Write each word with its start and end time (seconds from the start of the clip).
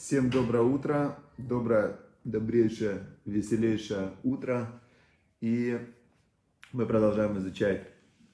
Всем 0.00 0.30
доброе 0.30 0.62
утро, 0.62 1.18
доброе, 1.36 1.98
добрейшее, 2.24 3.04
веселейшее 3.26 4.12
утро. 4.22 4.80
И 5.42 5.78
мы 6.72 6.86
продолжаем 6.86 7.36
изучать 7.36 7.82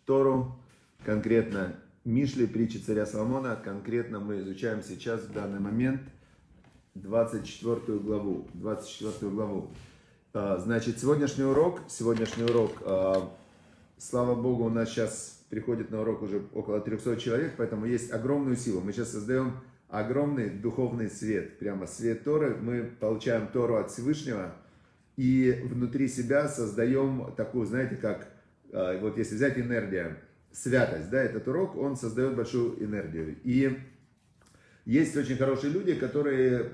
Тору, 0.05 0.57
конкретно 1.05 1.75
Мишли, 2.05 2.47
притчи 2.47 2.77
царя 2.77 3.05
Соломона. 3.05 3.57
Конкретно 3.57 4.21
мы 4.21 4.43
изучаем 4.43 4.81
сейчас, 4.81 5.23
в 5.23 5.33
данный 5.33 5.59
момент, 5.59 6.03
24 6.95 7.99
главу. 7.99 8.47
24 8.55 9.33
главу. 9.33 9.73
А, 10.35 10.59
значит, 10.59 11.01
сегодняшний 11.01 11.45
урок, 11.45 11.81
сегодняшний 11.89 12.45
урок, 12.45 12.75
а, 12.83 13.29
слава 13.99 14.41
Богу, 14.41 14.67
у 14.67 14.71
нас 14.71 14.89
сейчас 14.89 15.45
приходит 15.51 15.91
на 15.91 16.03
урок 16.03 16.23
уже 16.23 16.45
около 16.55 16.81
300 16.81 17.17
человек, 17.17 17.55
поэтому 17.57 17.87
есть 17.87 18.13
огромную 18.13 18.57
силу. 18.57 18.81
Мы 18.81 18.93
сейчас 18.93 19.11
создаем 19.11 19.55
огромный 19.89 20.51
духовный 20.51 21.09
свет, 21.09 21.59
прямо 21.59 21.87
свет 21.87 22.25
Торы. 22.25 22.57
Мы 22.57 22.83
получаем 23.01 23.49
Тору 23.49 23.77
от 23.77 23.91
Всевышнего 23.91 24.55
и 25.17 25.63
внутри 25.65 26.09
себя 26.09 26.49
создаем 26.49 27.33
такую, 27.37 27.67
знаете, 27.67 27.97
как, 27.97 28.29
а, 28.73 28.99
вот 28.99 29.17
если 29.17 29.35
взять 29.37 29.59
энергия, 29.59 30.19
святость, 30.53 31.11
да, 31.11 31.23
этот 31.23 31.47
урок, 31.49 31.77
он 31.77 31.97
создает 31.97 32.35
большую 32.35 32.83
энергию. 32.83 33.37
И 33.45 33.79
есть 34.85 35.17
очень 35.17 35.37
хорошие 35.37 35.73
люди, 35.73 35.95
которые, 35.95 36.73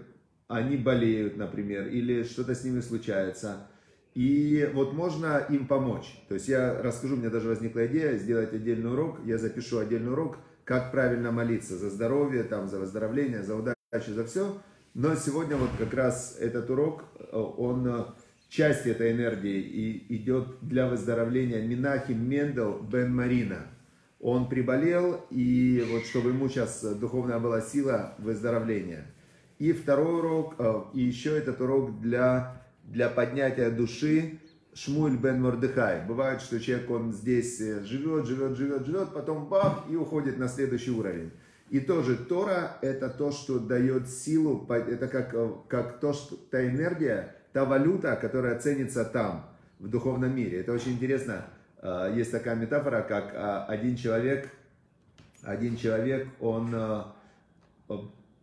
они 0.48 0.76
болеют, 0.76 1.36
например, 1.36 1.88
или 1.88 2.22
что-то 2.24 2.54
с 2.54 2.64
ними 2.64 2.80
случается. 2.80 3.68
И 4.14 4.70
вот 4.74 4.92
можно 4.92 5.38
им 5.48 5.66
помочь. 5.66 6.22
То 6.28 6.34
есть 6.34 6.46
я 6.48 6.82
расскажу, 6.82 7.14
у 7.14 7.18
меня 7.18 7.30
даже 7.30 7.48
возникла 7.48 7.86
идея 7.86 8.16
сделать 8.18 8.52
отдельный 8.52 8.92
урок, 8.92 9.20
я 9.24 9.38
запишу 9.38 9.78
отдельный 9.78 10.12
урок, 10.12 10.36
как 10.64 10.92
правильно 10.92 11.32
молиться 11.32 11.76
за 11.76 11.90
здоровье, 11.90 12.44
там, 12.44 12.68
за 12.68 12.78
выздоровление, 12.78 13.42
за 13.42 13.56
удачу, 13.56 14.12
за 14.12 14.24
все. 14.24 14.58
Но 14.94 15.14
сегодня 15.14 15.56
вот 15.56 15.70
как 15.78 15.94
раз 15.94 16.36
этот 16.38 16.68
урок, 16.70 17.04
он 17.32 18.06
часть 18.48 18.86
этой 18.86 19.12
энергии 19.12 19.60
и 19.60 20.16
идет 20.16 20.58
для 20.60 20.86
выздоровления 20.86 21.62
Минахим 21.62 22.28
Мендел 22.28 22.78
Бен 22.80 23.14
Марина. 23.14 23.66
Он 24.20 24.48
приболел, 24.48 25.24
и 25.30 25.84
вот 25.90 26.04
чтобы 26.04 26.30
ему 26.30 26.48
сейчас 26.48 26.82
духовная 26.82 27.38
была 27.38 27.60
сила 27.60 28.14
выздоровления. 28.18 29.06
И 29.58 29.72
второй 29.72 30.18
урок, 30.18 30.56
и 30.92 31.00
еще 31.00 31.36
этот 31.36 31.60
урок 31.60 32.00
для, 32.00 32.62
для 32.84 33.08
поднятия 33.08 33.70
души, 33.70 34.38
Шмуль 34.74 35.18
бен 35.18 35.42
Мордыхай. 35.42 36.06
Бывает, 36.06 36.40
что 36.40 36.58
человек, 36.58 36.90
он 36.90 37.12
здесь 37.12 37.60
э, 37.60 37.84
живет, 37.84 38.26
живет, 38.26 38.56
живет, 38.56 38.86
живет, 38.86 39.12
потом 39.12 39.46
бах, 39.46 39.84
и 39.90 39.96
уходит 39.96 40.38
на 40.38 40.48
следующий 40.48 40.90
уровень. 40.90 41.30
И 41.68 41.80
тоже 41.80 42.16
Тора– 42.16 42.78
это 42.82 43.10
то, 43.10 43.32
что 43.32 43.58
дает 43.58 44.08
силу, 44.08 44.66
это 44.70 45.08
как, 45.08 45.34
э, 45.34 45.50
как 45.68 46.00
то, 46.00 46.14
что, 46.14 46.36
та 46.36 46.66
энергия, 46.66 47.36
та 47.52 47.66
валюта, 47.66 48.16
которая 48.16 48.58
ценится 48.58 49.04
там, 49.04 49.46
в 49.78 49.88
духовном 49.88 50.34
мире. 50.34 50.60
Это 50.60 50.72
очень 50.72 50.92
интересно. 50.92 51.44
Э, 51.82 52.10
есть 52.14 52.30
такая 52.30 52.54
метафора, 52.54 53.02
как 53.02 53.34
один 53.68 53.96
человек, 53.96 54.48
один 55.42 55.76
человек, 55.76 56.28
он 56.40 56.74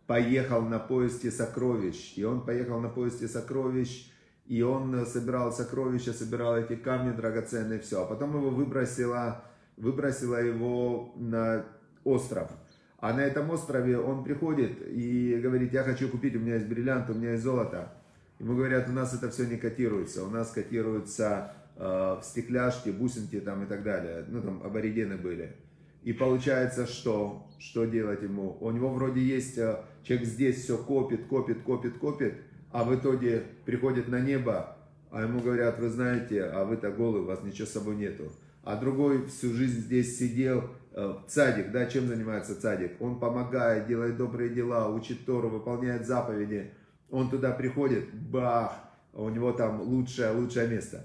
поехал 0.06 0.62
на 0.62 0.78
поиске 0.78 1.30
сокровищ. 1.30 2.14
И 2.16 2.24
он 2.24 2.44
поехал 2.44 2.78
на 2.80 2.88
поиске 2.88 3.26
сокровищ, 3.26 4.10
и 4.50 4.62
он 4.62 5.06
собирал 5.06 5.52
сокровища, 5.52 6.12
собирал 6.12 6.58
эти 6.58 6.74
камни 6.74 7.12
драгоценные, 7.12 7.78
все. 7.78 8.02
А 8.02 8.06
потом 8.06 8.36
его 8.36 8.50
выбросило, 8.50 9.44
выбросило 9.76 10.42
его 10.42 11.12
на 11.14 11.66
остров. 12.02 12.50
А 12.98 13.12
на 13.12 13.20
этом 13.20 13.48
острове 13.50 13.96
он 13.96 14.24
приходит 14.24 14.82
и 14.88 15.38
говорит, 15.40 15.72
я 15.72 15.84
хочу 15.84 16.08
купить, 16.08 16.34
у 16.34 16.40
меня 16.40 16.54
есть 16.54 16.66
бриллиант, 16.66 17.08
у 17.10 17.14
меня 17.14 17.30
есть 17.30 17.44
золото. 17.44 17.92
Ему 18.40 18.56
говорят, 18.56 18.88
у 18.88 18.92
нас 18.92 19.14
это 19.14 19.30
все 19.30 19.46
не 19.46 19.56
котируется, 19.56 20.24
у 20.24 20.30
нас 20.30 20.50
котируются 20.50 21.52
э, 21.76 21.82
в 22.20 22.20
стекляшке, 22.24 22.90
бусинки 22.90 23.38
там 23.38 23.62
и 23.62 23.66
так 23.66 23.84
далее. 23.84 24.24
Ну 24.26 24.42
там 24.42 24.62
аборигены 24.64 25.16
были. 25.16 25.54
И 26.02 26.12
получается, 26.12 26.88
что? 26.88 27.46
Что 27.60 27.84
делать 27.84 28.22
ему? 28.22 28.56
У 28.60 28.68
него 28.72 28.88
вроде 28.92 29.20
есть, 29.20 29.58
э, 29.58 29.80
человек 30.02 30.26
здесь 30.26 30.64
все 30.64 30.76
копит, 30.76 31.26
копит, 31.26 31.62
копит, 31.62 31.98
копит 31.98 32.34
а 32.72 32.84
в 32.84 32.94
итоге 32.94 33.42
приходит 33.64 34.08
на 34.08 34.20
небо, 34.20 34.76
а 35.10 35.22
ему 35.22 35.40
говорят, 35.40 35.78
вы 35.78 35.88
знаете, 35.88 36.44
а 36.44 36.64
вы-то 36.64 36.90
голый, 36.90 37.22
у 37.22 37.26
вас 37.26 37.42
ничего 37.42 37.66
с 37.66 37.72
собой 37.72 37.96
нету. 37.96 38.30
А 38.62 38.76
другой 38.76 39.26
всю 39.26 39.52
жизнь 39.52 39.80
здесь 39.80 40.18
сидел, 40.18 40.70
э, 40.92 41.14
цадик, 41.26 41.72
да, 41.72 41.86
чем 41.86 42.06
занимается 42.06 42.60
цадик? 42.60 43.00
Он 43.00 43.18
помогает, 43.18 43.86
делает 43.88 44.16
добрые 44.16 44.50
дела, 44.50 44.88
учит 44.88 45.24
Тору, 45.24 45.48
выполняет 45.48 46.06
заповеди. 46.06 46.70
Он 47.10 47.28
туда 47.28 47.50
приходит, 47.52 48.12
бах, 48.14 48.72
у 49.12 49.28
него 49.30 49.52
там 49.52 49.80
лучшее, 49.80 50.30
лучшее 50.30 50.68
место. 50.68 51.04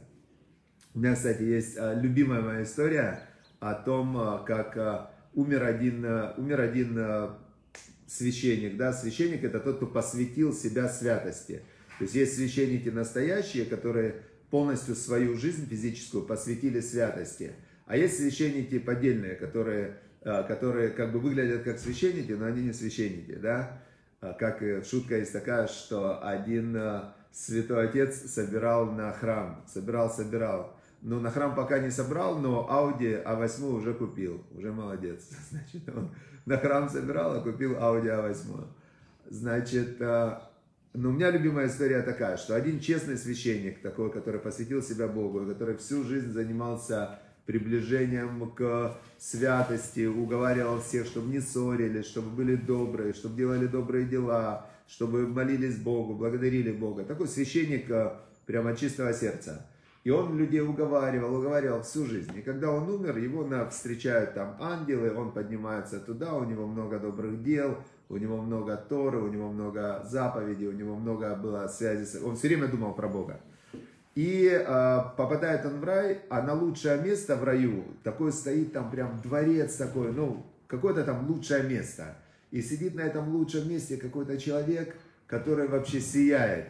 У 0.94 1.00
меня, 1.00 1.16
кстати, 1.16 1.42
есть 1.42 1.76
э, 1.78 2.00
любимая 2.00 2.42
моя 2.42 2.64
история 2.64 3.22
о 3.60 3.74
том, 3.74 4.16
э, 4.18 4.46
как 4.46 5.12
умер 5.34 5.64
один, 5.64 6.06
умер 6.38 6.62
один 6.62 7.00
священник, 8.08 8.78
да, 8.78 8.94
священник 8.94 9.44
это 9.44 9.60
тот, 9.60 9.78
кто 9.78 9.88
посвятил 9.88 10.54
себя 10.54 10.88
святости. 10.90 11.62
То 11.98 12.04
есть 12.04 12.16
есть 12.16 12.36
священники 12.36 12.90
настоящие, 12.90 13.66
которые 13.66 14.16
полностью 14.50 14.96
свою 14.96 15.36
жизнь 15.38 15.68
физическую 15.68 16.24
посвятили 16.24 16.82
святости. 16.82 17.54
А 17.86 17.98
есть 17.98 18.18
священники 18.18 18.80
поддельные, 18.80 19.36
которые, 19.36 19.98
а, 20.22 20.44
которые 20.44 20.90
как 20.90 21.12
бы 21.12 21.20
выглядят 21.20 21.64
как 21.64 21.80
священники, 21.80 22.32
но 22.32 22.46
они 22.46 22.64
не 22.64 22.74
священники, 22.74 23.36
да. 23.36 23.82
А, 24.22 24.34
как 24.34 24.62
шутка 24.86 25.18
есть 25.18 25.34
такая, 25.34 25.68
что 25.68 26.26
один 26.26 26.76
а, 26.76 27.16
святой 27.32 27.90
отец 27.90 28.32
собирал 28.32 28.92
на 28.92 29.12
храм, 29.12 29.64
собирал, 29.72 30.10
собирал. 30.10 30.78
Ну, 31.08 31.20
на 31.20 31.30
храм 31.30 31.54
пока 31.54 31.78
не 31.78 31.92
собрал, 31.92 32.40
но 32.40 32.68
Audi 32.68 33.24
A8 33.24 33.78
уже 33.78 33.94
купил, 33.94 34.44
уже 34.58 34.72
молодец. 34.72 35.30
Значит, 35.52 35.88
он 35.96 36.10
на 36.48 36.58
храм 36.58 36.90
собирал, 36.90 37.36
а 37.36 37.42
купил 37.42 37.74
Audi 37.74 38.08
A8. 38.08 38.66
Значит, 39.30 39.98
э, 40.00 40.40
ну, 40.96 41.10
у 41.10 41.12
меня 41.12 41.30
любимая 41.30 41.68
история 41.68 42.02
такая, 42.02 42.38
что 42.38 42.56
один 42.56 42.80
честный 42.80 43.18
священник, 43.18 43.84
такой, 43.84 44.12
который 44.12 44.40
посвятил 44.40 44.82
себя 44.82 45.08
Богу, 45.08 45.46
который 45.46 45.78
всю 45.78 46.04
жизнь 46.04 46.32
занимался 46.32 47.20
приближением 47.46 48.50
к 48.56 48.98
святости, 49.20 50.08
уговаривал 50.08 50.82
всех, 50.82 51.06
чтобы 51.06 51.32
не 51.32 51.40
ссорились, 51.40 52.08
чтобы 52.08 52.32
были 52.32 52.56
добрые, 52.56 53.14
чтобы 53.14 53.36
делали 53.36 53.68
добрые 53.68 54.08
дела, 54.08 54.68
чтобы 54.88 55.28
молились 55.28 55.78
Богу, 55.78 56.16
благодарили 56.16 56.72
Бога. 56.72 57.04
Такой 57.04 57.28
священник 57.28 57.92
э, 57.92 58.14
прямо 58.48 58.76
чистого 58.76 59.14
сердца. 59.14 59.68
И 60.06 60.12
он 60.12 60.38
людей 60.38 60.62
уговаривал, 60.62 61.36
уговаривал 61.36 61.82
всю 61.82 62.06
жизнь. 62.06 62.32
И 62.38 62.44
когда 62.44 62.70
он 62.70 62.88
умер, 62.88 63.18
его 63.18 63.44
встречают 63.72 64.36
там 64.36 64.56
ангелы, 64.60 65.12
он 65.12 65.32
поднимается 65.32 66.00
туда, 66.00 66.36
у 66.36 66.44
него 66.44 66.68
много 66.68 67.00
добрых 67.00 67.42
дел, 67.42 67.76
у 68.10 68.18
него 68.18 68.40
много 68.40 68.78
Торы, 68.78 69.18
у 69.18 69.30
него 69.30 69.50
много 69.50 70.06
заповедей, 70.08 70.68
у 70.68 70.74
него 70.74 70.96
много 70.96 71.36
было 71.36 71.68
связи. 71.68 72.06
С... 72.06 72.24
Он 72.24 72.36
все 72.36 72.50
время 72.50 72.68
думал 72.68 72.94
про 72.94 73.08
Бога. 73.08 73.40
И 74.14 74.48
э, 74.48 75.00
попадает 75.18 75.66
он 75.66 75.80
в 75.80 75.84
рай, 75.84 76.22
а 76.30 76.44
на 76.44 76.54
лучшее 76.54 77.02
место 77.02 77.36
в 77.36 77.44
раю, 77.44 77.84
такой 78.04 78.32
стоит 78.32 78.74
там 78.74 78.92
прям 78.92 79.20
дворец 79.24 79.76
такой, 79.76 80.12
ну, 80.12 80.46
какое-то 80.68 81.04
там 81.04 81.28
лучшее 81.28 81.64
место. 81.64 82.16
И 82.52 82.62
сидит 82.62 82.94
на 82.94 83.02
этом 83.02 83.34
лучшем 83.34 83.68
месте 83.68 83.98
какой-то 83.98 84.38
человек, 84.38 84.96
который 85.26 85.68
вообще 85.68 86.00
сияет. 86.00 86.68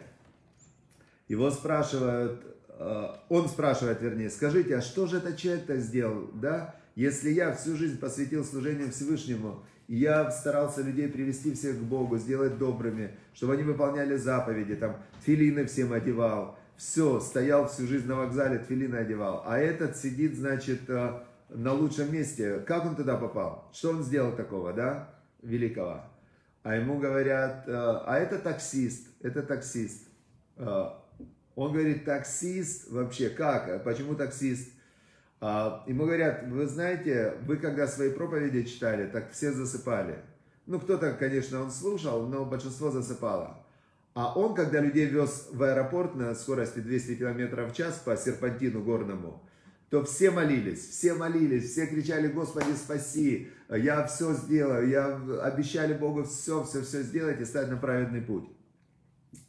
Его 1.28 1.50
спрашивают, 1.50 2.56
он 2.78 3.48
спрашивает, 3.48 4.02
вернее, 4.02 4.30
скажите, 4.30 4.76
а 4.76 4.80
что 4.82 5.06
же 5.06 5.18
этот 5.18 5.36
человек-то 5.36 5.78
сделал, 5.78 6.30
да? 6.34 6.74
Если 6.94 7.30
я 7.30 7.52
всю 7.52 7.76
жизнь 7.76 7.98
посвятил 7.98 8.44
служению 8.44 8.90
Всевышнему, 8.90 9.62
я 9.88 10.30
старался 10.30 10.82
людей 10.82 11.08
привести 11.08 11.54
всех 11.54 11.78
к 11.78 11.82
Богу, 11.82 12.18
сделать 12.18 12.58
добрыми, 12.58 13.12
чтобы 13.34 13.54
они 13.54 13.62
выполняли 13.62 14.16
заповеди, 14.16 14.76
там, 14.76 14.96
филины 15.24 15.66
всем 15.66 15.92
одевал, 15.92 16.58
все, 16.76 17.20
стоял 17.20 17.68
всю 17.68 17.86
жизнь 17.86 18.06
на 18.06 18.16
вокзале, 18.16 18.58
тфилины 18.58 18.96
одевал, 18.96 19.42
а 19.46 19.58
этот 19.58 19.96
сидит, 19.96 20.36
значит, 20.36 20.88
э, 20.88 21.20
на 21.50 21.72
лучшем 21.72 22.12
месте. 22.12 22.58
Как 22.66 22.84
он 22.84 22.96
туда 22.96 23.16
попал? 23.16 23.70
Что 23.72 23.90
он 23.90 24.02
сделал 24.02 24.32
такого, 24.32 24.72
да, 24.72 25.14
великого? 25.42 26.02
А 26.62 26.74
ему 26.74 26.98
говорят, 26.98 27.64
э, 27.68 27.72
а 27.72 28.18
это 28.18 28.38
таксист, 28.38 29.06
это 29.20 29.42
таксист. 29.42 30.08
Он 31.56 31.72
говорит, 31.72 32.04
таксист, 32.04 32.90
вообще 32.90 33.30
как, 33.30 33.68
а 33.68 33.78
почему 33.78 34.14
таксист? 34.14 34.70
А, 35.40 35.82
ему 35.86 36.04
говорят, 36.04 36.46
вы 36.48 36.66
знаете, 36.66 37.34
вы 37.46 37.56
когда 37.56 37.88
свои 37.88 38.10
проповеди 38.10 38.64
читали, 38.64 39.06
так 39.06 39.32
все 39.32 39.52
засыпали. 39.52 40.18
Ну, 40.66 40.78
кто-то, 40.78 41.14
конечно, 41.14 41.62
он 41.62 41.70
слушал, 41.70 42.26
но 42.26 42.44
большинство 42.44 42.90
засыпало. 42.90 43.64
А 44.12 44.38
он, 44.38 44.54
когда 44.54 44.80
людей 44.80 45.06
вез 45.06 45.48
в 45.50 45.62
аэропорт 45.62 46.14
на 46.14 46.34
скорости 46.34 46.80
200 46.80 47.16
км 47.16 47.64
в 47.64 47.72
час 47.74 48.02
по 48.04 48.16
серпантину 48.16 48.82
горному, 48.82 49.42
то 49.88 50.04
все 50.04 50.30
молились, 50.30 50.86
все 50.86 51.14
молились, 51.14 51.70
все 51.70 51.86
кричали, 51.86 52.28
Господи, 52.28 52.72
спаси, 52.74 53.48
я 53.70 54.04
все 54.06 54.34
сделаю, 54.34 54.88
я 54.88 55.14
обещали 55.42 55.94
Богу 55.94 56.24
все, 56.24 56.64
все, 56.64 56.82
все 56.82 57.02
сделать 57.02 57.40
и 57.40 57.46
стать 57.46 57.70
на 57.70 57.76
праведный 57.76 58.20
путь. 58.20 58.50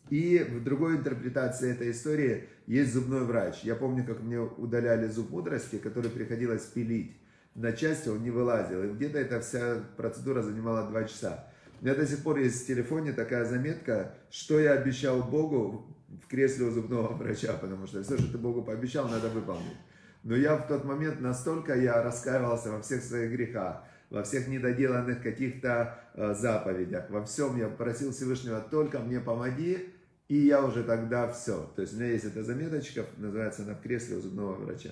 И 0.10 0.40
в 0.40 0.64
другой 0.64 0.98
интерпретации 0.98 1.72
этой 1.72 1.92
истории 1.92 2.48
есть 2.66 2.94
зубной 2.94 3.26
врач. 3.26 3.60
Я 3.64 3.76
помню, 3.76 4.06
как 4.06 4.22
мне 4.22 4.40
удаляли 4.40 5.08
зуб 5.08 5.30
мудрости, 5.30 5.78
который 5.78 6.10
приходилось 6.10 6.64
пилить. 6.64 7.18
На 7.56 7.74
части 7.74 8.10
он 8.10 8.24
не 8.24 8.30
вылазил. 8.30 8.84
И 8.84 8.90
где-то 8.90 9.18
эта 9.18 9.42
вся 9.42 9.84
процедура 9.98 10.42
занимала 10.42 10.88
два 10.88 11.04
часа. 11.06 11.48
У 11.82 11.86
меня 11.86 11.96
до 11.96 12.08
сих 12.08 12.24
пор 12.24 12.40
есть 12.40 12.64
в 12.64 12.68
телефоне 12.68 13.14
такая 13.14 13.46
заметка, 13.46 14.14
что 14.32 14.60
я 14.60 14.74
обещал 14.74 15.22
Богу 15.22 15.86
в 16.24 16.28
кресле 16.28 16.66
у 16.66 16.72
зубного 16.72 17.14
врача, 17.14 17.54
потому 17.54 17.86
что 17.88 18.04
все, 18.04 18.18
что 18.18 18.32
ты 18.32 18.38
Богу 18.38 18.64
пообещал, 18.64 19.08
надо 19.08 19.30
выполнить. 19.30 19.78
Но 20.24 20.36
я 20.36 20.56
в 20.56 20.68
тот 20.68 20.86
момент 20.86 21.22
настолько 21.22 21.76
я 21.76 22.02
раскаивался 22.02 22.72
во 22.72 22.82
всех 22.82 23.04
своих 23.04 23.32
грехах, 23.32 23.84
во 24.10 24.24
всех 24.24 24.48
недоделанных 24.48 25.22
каких-то 25.22 26.00
э, 26.16 26.34
заповедях, 26.34 27.10
во 27.10 27.24
всем 27.24 27.58
я 27.58 27.68
просил 27.68 28.12
Всевышнего, 28.12 28.60
только 28.60 29.00
мне 29.00 29.20
помоги, 29.20 29.94
и 30.28 30.38
я 30.38 30.64
уже 30.64 30.84
тогда 30.84 31.32
все. 31.32 31.72
То 31.76 31.82
есть 31.82 31.94
у 31.94 31.98
меня 31.98 32.12
есть 32.12 32.26
эта 32.26 32.44
заметочка, 32.44 33.06
называется 33.18 33.64
она 33.64 33.76
в 33.76 33.82
кресле 33.82 34.18
у 34.18 34.22
зубного 34.22 34.54
врача. 34.56 34.92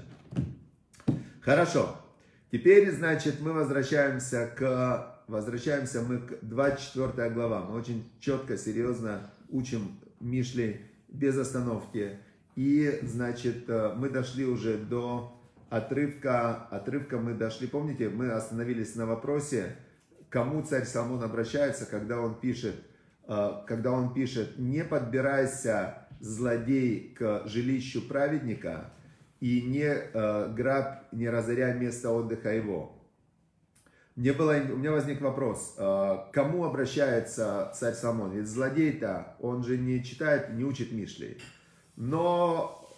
Хорошо. 1.42 1.98
Теперь, 2.52 2.92
значит, 2.92 3.42
мы 3.42 3.52
возвращаемся 3.52 4.50
к, 4.56 5.22
возвращаемся 5.28 6.02
мы 6.02 6.20
к 6.20 6.40
24 6.42 7.30
глава. 7.32 7.66
Мы 7.66 7.76
очень 7.76 8.10
четко, 8.20 8.58
серьезно 8.58 9.30
учим 9.50 10.00
Мишли 10.20 10.82
без 11.10 11.38
остановки. 11.38 12.18
И, 12.56 13.00
значит, 13.04 13.70
э, 13.70 13.94
мы 13.98 14.10
дошли 14.10 14.46
уже 14.46 14.78
до 14.78 15.38
отрывка, 15.70 16.68
отрывка 16.72 17.18
мы 17.18 17.34
дошли, 17.34 17.68
помните, 17.68 18.08
мы 18.08 18.32
остановились 18.32 18.96
на 18.96 19.06
вопросе, 19.06 19.76
кому 20.30 20.64
царь 20.64 20.86
Соломон 20.86 21.24
обращается, 21.24 21.86
когда 21.86 22.20
он 22.22 22.40
пишет, 22.40 22.76
когда 23.27 23.92
он 23.92 24.13
пишет, 24.13 24.57
не 24.57 24.83
подбирайся, 24.83 26.07
злодей, 26.19 27.13
к 27.18 27.44
жилищу 27.48 28.01
праведника, 28.01 28.92
и 29.39 29.62
не 29.62 29.83
э, 29.83 30.54
граб, 30.54 31.04
не 31.12 31.30
разоряй 31.30 31.77
место 31.77 32.12
отдыха 32.12 32.54
его. 32.54 32.95
Мне 34.16 34.31
было, 34.31 34.54
у 34.54 34.77
меня 34.77 34.92
возник 34.92 35.22
вопрос, 35.22 35.75
э, 35.77 36.18
кому 36.31 36.63
обращается 36.63 37.72
царь 37.75 37.94
Соломон? 37.94 38.31
Ведь 38.31 38.48
злодей-то, 38.48 39.36
он 39.39 39.63
же 39.63 39.77
не 39.77 40.04
читает, 40.04 40.54
не 40.54 40.63
учит 40.63 40.92
Мишлей. 40.92 41.42
Но 41.98 42.89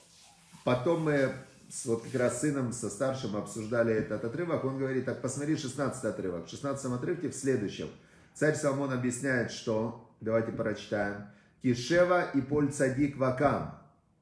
потом 0.64 1.06
мы 1.06 1.34
с, 1.70 1.86
вот 1.86 2.04
как 2.04 2.16
раз 2.22 2.42
сыном, 2.42 2.72
со 2.72 2.90
старшим 2.90 3.36
обсуждали 3.36 3.94
этот 3.94 4.24
отрывок. 4.24 4.64
Он 4.64 4.78
говорит, 4.78 5.06
так 5.06 5.22
посмотри 5.22 5.58
16 5.58 6.06
отрывок. 6.06 6.46
В 6.46 6.50
16 6.50 6.86
отрывке 6.86 7.30
в 7.30 7.36
следующем. 7.36 7.88
Царь 8.36 8.56
Соломон 8.56 8.94
объясняет, 8.94 9.52
что, 9.52 10.07
давайте 10.22 10.52
прочитаем. 10.52 11.28
Кишева 11.62 12.32
и 12.32 12.42
поль 12.42 12.72
цадик 12.72 13.18
вакам, 13.18 13.78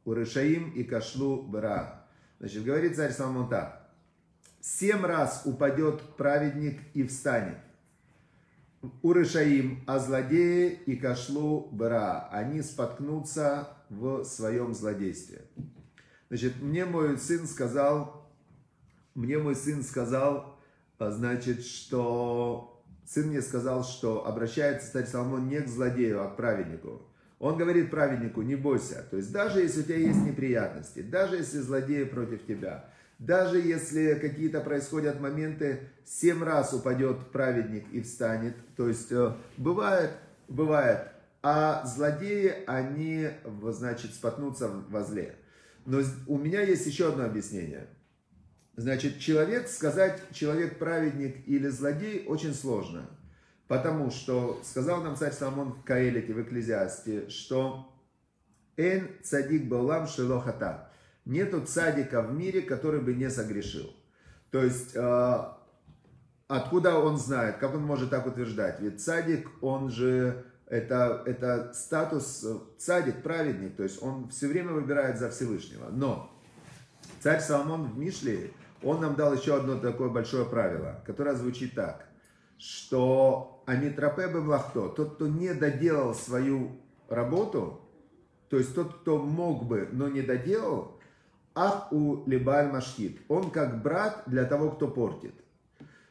урышаим 0.05 0.71
и 0.71 0.83
кашлу 0.83 1.43
бра. 1.43 2.05
Значит, 2.39 2.63
говорит 2.63 2.95
царь 2.95 3.11
Соломон 3.11 3.49
так. 3.49 3.89
Семь 4.61 5.05
раз 5.05 5.43
упадет 5.45 6.01
праведник 6.17 6.79
и 6.93 7.03
встанет. 7.03 7.57
Урышаим, 9.01 9.83
а 9.87 9.99
злодеи 9.99 10.69
и 10.85 10.95
кашлу 10.95 11.69
бра. 11.71 12.29
Они 12.31 12.61
споткнутся 12.61 13.69
в 13.89 14.23
своем 14.23 14.73
злодействе. 14.73 15.41
Значит, 16.29 16.61
мне 16.61 16.85
мой 16.85 17.17
сын 17.17 17.47
сказал, 17.47 18.29
мне 19.13 19.37
мой 19.37 19.55
сын 19.55 19.83
сказал, 19.83 20.59
а, 20.97 21.11
значит, 21.11 21.63
что 21.63 22.74
сын 23.05 23.27
мне 23.27 23.41
сказал, 23.41 23.83
что 23.83 24.25
обращается 24.27 24.91
царь 24.91 25.05
Соломон 25.05 25.47
не 25.47 25.61
к 25.61 25.67
злодею, 25.67 26.23
а 26.23 26.29
к 26.29 26.35
праведнику. 26.35 27.01
Он 27.39 27.57
говорит 27.57 27.91
праведнику, 27.91 28.41
не 28.41 28.55
бойся. 28.55 29.05
То 29.09 29.17
есть 29.17 29.31
даже 29.31 29.61
если 29.61 29.81
у 29.81 29.83
тебя 29.83 29.97
есть 29.97 30.21
неприятности, 30.21 31.01
даже 31.01 31.37
если 31.37 31.59
злодеи 31.59 32.03
против 32.03 32.45
тебя, 32.45 32.89
даже 33.19 33.59
если 33.59 34.15
какие-то 34.15 34.61
происходят 34.61 35.19
моменты, 35.19 35.81
семь 36.03 36.43
раз 36.43 36.73
упадет 36.73 37.31
праведник 37.31 37.85
и 37.91 38.01
встанет. 38.01 38.55
То 38.75 38.87
есть 38.87 39.11
э, 39.11 39.33
бывает, 39.57 40.11
бывает, 40.47 41.07
а 41.41 41.85
злодеи, 41.85 42.53
они, 42.67 43.29
значит, 43.69 44.13
споткнутся 44.13 44.69
во 44.89 45.03
зле. 45.03 45.35
Но 45.85 46.01
у 46.27 46.37
меня 46.37 46.61
есть 46.61 46.85
еще 46.87 47.09
одно 47.09 47.25
объяснение. 47.25 47.87
Значит, 48.77 49.19
человек, 49.19 49.67
сказать 49.67 50.21
человек 50.33 50.79
праведник 50.79 51.47
или 51.47 51.69
злодей 51.69 52.25
очень 52.27 52.53
сложно. 52.53 53.09
Потому 53.67 54.11
что 54.11 54.61
сказал 54.63 55.01
нам 55.01 55.15
царь 55.15 55.31
Соломон 55.31 55.73
в 55.73 55.83
Каэлите, 55.83 56.33
в 56.33 56.41
Экклезиасте, 56.41 57.29
что 57.29 57.91
«Эн 58.77 59.09
цадик 59.23 59.67
баулам 59.67 60.07
шелохата». 60.07 60.91
Нету 61.23 61.61
цадика 61.61 62.21
в 62.21 62.33
мире, 62.33 62.61
который 62.61 63.01
бы 63.01 63.13
не 63.15 63.29
согрешил. 63.31 63.91
То 64.51 64.63
есть, 64.63 64.95
э, 64.95 65.43
откуда 66.47 66.99
он 66.99 67.17
знает, 67.17 67.57
как 67.57 67.73
он 67.73 67.81
может 67.81 68.11
так 68.11 68.27
утверждать? 68.27 68.79
Ведь 68.79 69.03
цадик, 69.03 69.49
он 69.61 69.89
же 69.89 70.45
это, 70.67 71.23
это 71.25 71.73
статус 71.73 72.43
э, 72.43 72.57
цадик, 72.77 73.23
праведник, 73.23 73.75
то 73.75 73.83
есть 73.83 74.03
он 74.03 74.29
все 74.29 74.47
время 74.47 74.73
выбирает 74.73 75.17
за 75.17 75.31
Всевышнего. 75.31 75.89
Но 75.89 76.31
царь 77.21 77.39
Соломон 77.39 77.85
в 77.85 77.97
Мишле, 77.97 78.51
он 78.83 79.01
нам 79.01 79.15
дал 79.15 79.33
еще 79.33 79.55
одно 79.55 79.77
такое 79.77 80.09
большое 80.09 80.45
правило, 80.45 81.01
которое 81.05 81.35
звучит 81.35 81.73
так, 81.75 82.07
что 82.57 83.63
Амитропе 83.65 84.27
Бемлахто, 84.27 84.89
тот, 84.89 85.15
кто 85.15 85.27
не 85.27 85.53
доделал 85.53 86.13
свою 86.13 86.71
работу, 87.09 87.81
то 88.49 88.57
есть 88.57 88.75
тот, 88.75 89.01
кто 89.01 89.17
мог 89.17 89.65
бы, 89.65 89.89
но 89.91 90.07
не 90.07 90.21
доделал, 90.21 90.99
ах 91.55 91.91
у 91.91 92.23
Либаль 92.27 92.71
Машхит, 92.71 93.19
он 93.27 93.49
как 93.49 93.81
брат 93.81 94.23
для 94.27 94.45
того, 94.45 94.71
кто 94.71 94.87
портит. 94.87 95.33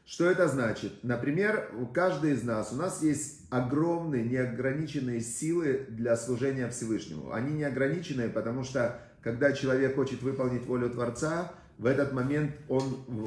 Что 0.06 0.30
это 0.30 0.48
значит? 0.48 1.02
Например, 1.02 1.70
у 1.80 1.86
каждого 1.86 2.30
из 2.30 2.42
нас, 2.42 2.72
у 2.72 2.76
нас 2.76 3.02
есть 3.02 3.46
огромные, 3.50 4.24
неограниченные 4.24 5.20
силы 5.20 5.86
для 5.88 6.16
служения 6.16 6.68
Всевышнему. 6.68 7.32
Они 7.32 7.54
неограниченные, 7.54 8.28
потому 8.28 8.64
что 8.64 9.00
когда 9.22 9.52
человек 9.52 9.94
хочет 9.94 10.20
выполнить 10.20 10.66
волю 10.66 10.90
Творца, 10.90 11.52
в 11.78 11.86
этот 11.86 12.12
момент 12.12 12.52
он, 12.68 12.82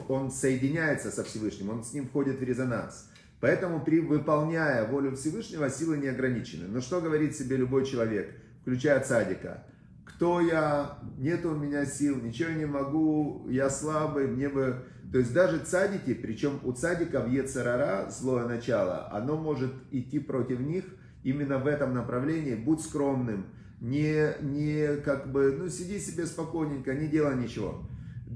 он 0.07 0.31
соединяется 0.31 1.11
со 1.11 1.23
Всевышним, 1.23 1.69
он 1.69 1.83
с 1.83 1.93
ним 1.93 2.07
входит 2.07 2.39
в 2.39 2.43
резонанс. 2.43 3.09
Поэтому, 3.39 3.83
при 3.83 3.99
выполняя 3.99 4.87
волю 4.87 5.15
Всевышнего, 5.15 5.69
силы 5.69 5.97
не 5.97 6.07
ограничены. 6.07 6.67
Но 6.67 6.81
что 6.81 7.01
говорит 7.01 7.35
себе 7.35 7.57
любой 7.57 7.85
человек, 7.85 8.33
включая 8.61 8.99
цадика? 9.01 9.63
Кто 10.05 10.41
я? 10.41 10.97
Нет 11.17 11.45
у 11.45 11.53
меня 11.53 11.85
сил, 11.85 12.15
ничего 12.19 12.51
не 12.51 12.65
могу, 12.65 13.45
я 13.49 13.69
слабый, 13.69 14.27
мне 14.27 14.49
бы 14.49 14.83
то 15.11 15.19
есть 15.19 15.33
даже 15.33 15.59
цадики, 15.59 16.13
причем 16.13 16.59
у 16.63 16.73
цадиков 16.73 17.29
Ецарара, 17.29 18.09
злое 18.09 18.45
начало, 18.45 19.09
оно 19.11 19.37
может 19.37 19.71
идти 19.91 20.19
против 20.19 20.59
них 20.59 20.83
именно 21.23 21.59
в 21.59 21.67
этом 21.67 21.93
направлении. 21.93 22.55
Будь 22.55 22.81
скромным, 22.81 23.45
не, 23.79 24.33
не 24.41 24.97
как 24.97 25.31
бы, 25.31 25.55
ну 25.57 25.69
сиди 25.69 25.99
себе 25.99 26.25
спокойненько, 26.25 26.93
не 26.93 27.07
делай 27.07 27.35
ничего. 27.35 27.87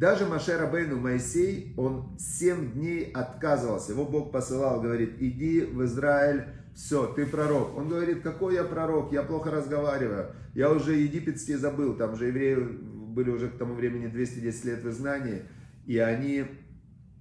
Даже 0.01 0.25
Машера 0.25 0.65
Бейну 0.65 0.99
Моисей, 0.99 1.75
он 1.77 2.17
7 2.17 2.71
дней 2.71 3.11
отказывался. 3.11 3.91
Его 3.91 4.03
Бог 4.03 4.31
посылал, 4.31 4.81
говорит, 4.81 5.17
иди 5.19 5.61
в 5.61 5.85
Израиль, 5.85 6.45
все, 6.73 7.05
ты 7.05 7.27
пророк. 7.27 7.77
Он 7.77 7.87
говорит, 7.87 8.23
какой 8.23 8.55
я 8.55 8.63
пророк, 8.63 9.13
я 9.13 9.21
плохо 9.21 9.51
разговариваю. 9.51 10.31
Я 10.55 10.71
уже 10.71 10.95
египетский 10.95 11.53
забыл, 11.53 11.93
там 11.93 12.15
же 12.15 12.25
евреи 12.25 12.55
были 12.55 13.29
уже 13.29 13.47
к 13.49 13.59
тому 13.59 13.75
времени 13.75 14.07
210 14.07 14.65
лет 14.65 14.83
в 14.83 14.89
изгнании. 14.89 15.43
И 15.85 15.99
они 15.99 16.45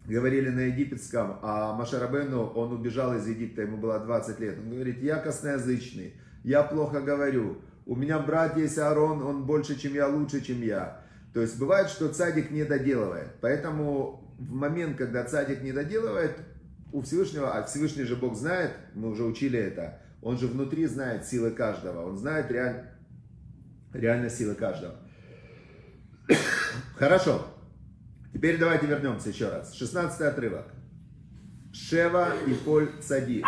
говорили 0.07 0.49
на 0.49 0.61
египетском, 0.61 1.39
а 1.43 1.77
Машарабену, 1.77 2.47
он 2.47 2.73
убежал 2.73 3.15
из 3.15 3.29
Египта, 3.29 3.61
ему 3.61 3.77
было 3.77 3.99
20 3.99 4.41
лет. 4.41 4.59
Он 4.59 4.71
говорит, 4.71 5.03
я 5.03 5.17
косноязычный, 5.17 6.15
я 6.45 6.63
плохо 6.63 7.03
говорю, 7.03 7.59
у 7.85 7.95
меня 7.95 8.19
брат 8.21 8.57
есть 8.57 8.79
Аарон, 8.79 9.23
он 9.23 9.45
больше, 9.45 9.79
чем 9.79 9.93
я, 9.93 10.09
лучше, 10.09 10.41
чем 10.41 10.63
я. 10.63 11.03
То 11.33 11.41
есть 11.41 11.59
бывает, 11.59 11.89
что 11.89 12.09
цадик 12.09 12.51
не 12.51 12.65
доделывает. 12.65 13.29
Поэтому 13.41 14.35
в 14.39 14.53
момент, 14.53 14.97
когда 14.97 15.25
цадик 15.25 15.63
не 15.63 15.73
доделывает, 15.73 16.37
у 16.93 17.03
Всевышнего, 17.03 17.55
а 17.57 17.65
Всевышний 17.65 18.05
же 18.05 18.17
Бог 18.17 18.35
знает, 18.37 18.73
мы 18.95 19.11
уже 19.11 19.25
учили 19.25 19.59
это, 19.59 20.01
он 20.23 20.39
же 20.39 20.49
внутри 20.49 20.87
знает 20.87 21.25
силы 21.25 21.51
каждого, 21.51 22.09
он 22.09 22.19
знает 22.19 22.51
реаль, 22.51 22.91
реально 23.93 24.29
силы 24.29 24.55
каждого. 24.55 24.97
Хорошо. 26.97 27.47
Теперь 28.33 28.59
давайте 28.59 28.87
вернемся 28.87 29.29
еще 29.29 29.49
раз. 29.49 29.75
16 29.75 30.21
отрывок. 30.21 30.67
Шева 31.73 32.29
и 32.47 32.55
Поль 32.55 32.91
Цадик. 33.01 33.45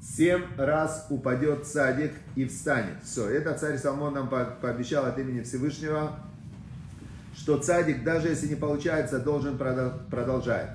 Семь 0.00 0.44
раз 0.56 1.06
упадет 1.10 1.66
цадик 1.66 2.12
и 2.36 2.44
встанет. 2.46 3.02
Все, 3.02 3.28
это 3.28 3.54
царь 3.54 3.78
Соломон 3.78 4.14
нам 4.14 4.28
пообещал 4.28 5.06
от 5.06 5.18
имени 5.18 5.42
Всевышнего, 5.42 6.20
что 7.38 7.58
цадик, 7.58 8.02
даже 8.02 8.28
если 8.28 8.48
не 8.48 8.56
получается, 8.56 9.20
должен 9.20 9.56
продолжать. 9.56 10.70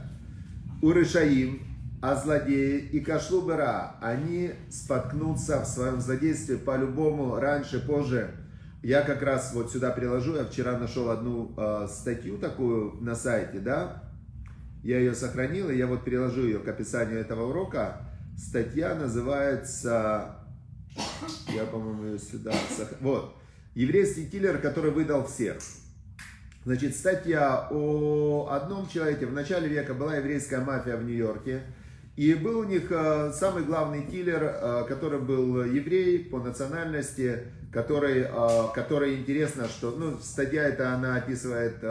Урышаим, 0.82 1.62
а 2.01 2.15
злодеи 2.15 2.79
и 2.79 3.00
кашлубера, 3.01 3.96
они 4.01 4.51
споткнутся 4.70 5.62
в 5.62 5.65
своем 5.65 6.00
злодействе 6.00 6.58
по-любому, 6.58 7.36
раньше, 7.36 7.79
позже. 7.86 8.32
Я 8.82 9.01
как 9.01 9.22
раз 9.22 9.53
вот 9.53 9.72
сюда 9.72 9.91
приложу, 9.91 10.36
я 10.36 10.46
вчера 10.46 10.77
нашел 10.77 11.10
одну 11.10 11.53
э, 11.55 11.88
статью 11.89 12.38
такую 12.38 12.96
на 13.01 13.15
сайте, 13.15 13.60
да, 13.60 14.03
я 14.84 15.00
ее 15.00 15.15
сохранил, 15.15 15.70
и 15.70 15.77
я 15.77 15.88
вот 15.88 16.03
приложу 16.03 16.43
ее 16.43 16.60
к 16.60 16.67
описанию 16.67 17.20
этого 17.20 17.50
урока. 17.50 18.01
Статья 18.38 18.96
называется, 18.96 20.36
я, 21.53 21.63
по-моему, 21.65 22.05
ее 22.05 22.20
сюда, 22.20 22.51
вот, 23.00 23.38
еврейский 23.75 24.25
киллер, 24.25 24.58
который 24.58 24.91
выдал 24.91 25.25
всех. 25.25 25.58
Значит, 26.65 26.96
статья 26.96 27.67
о 27.72 28.48
одном 28.50 28.88
человеке. 28.88 29.25
В 29.25 29.34
начале 29.34 29.67
века 29.67 29.93
была 29.93 30.15
еврейская 30.15 30.60
мафия 30.62 30.96
в 30.96 31.03
Нью-Йорке. 31.03 31.62
И 32.15 32.34
был 32.36 32.60
у 32.60 32.63
них 32.63 32.89
э, 32.89 33.34
самый 33.34 33.63
главный 33.63 34.03
киллер, 34.03 34.43
э, 34.43 34.86
который 34.88 35.20
был 35.20 35.65
еврей 35.65 36.20
по 36.20 36.39
национальности, 36.39 37.39
который, 37.72 38.27
э, 38.29 38.67
который 38.74 39.15
интересно, 39.15 39.67
что, 39.67 39.91
ну, 39.91 40.20
статья 40.20 40.63
эта, 40.63 40.93
она 40.93 41.15
описывает, 41.15 41.84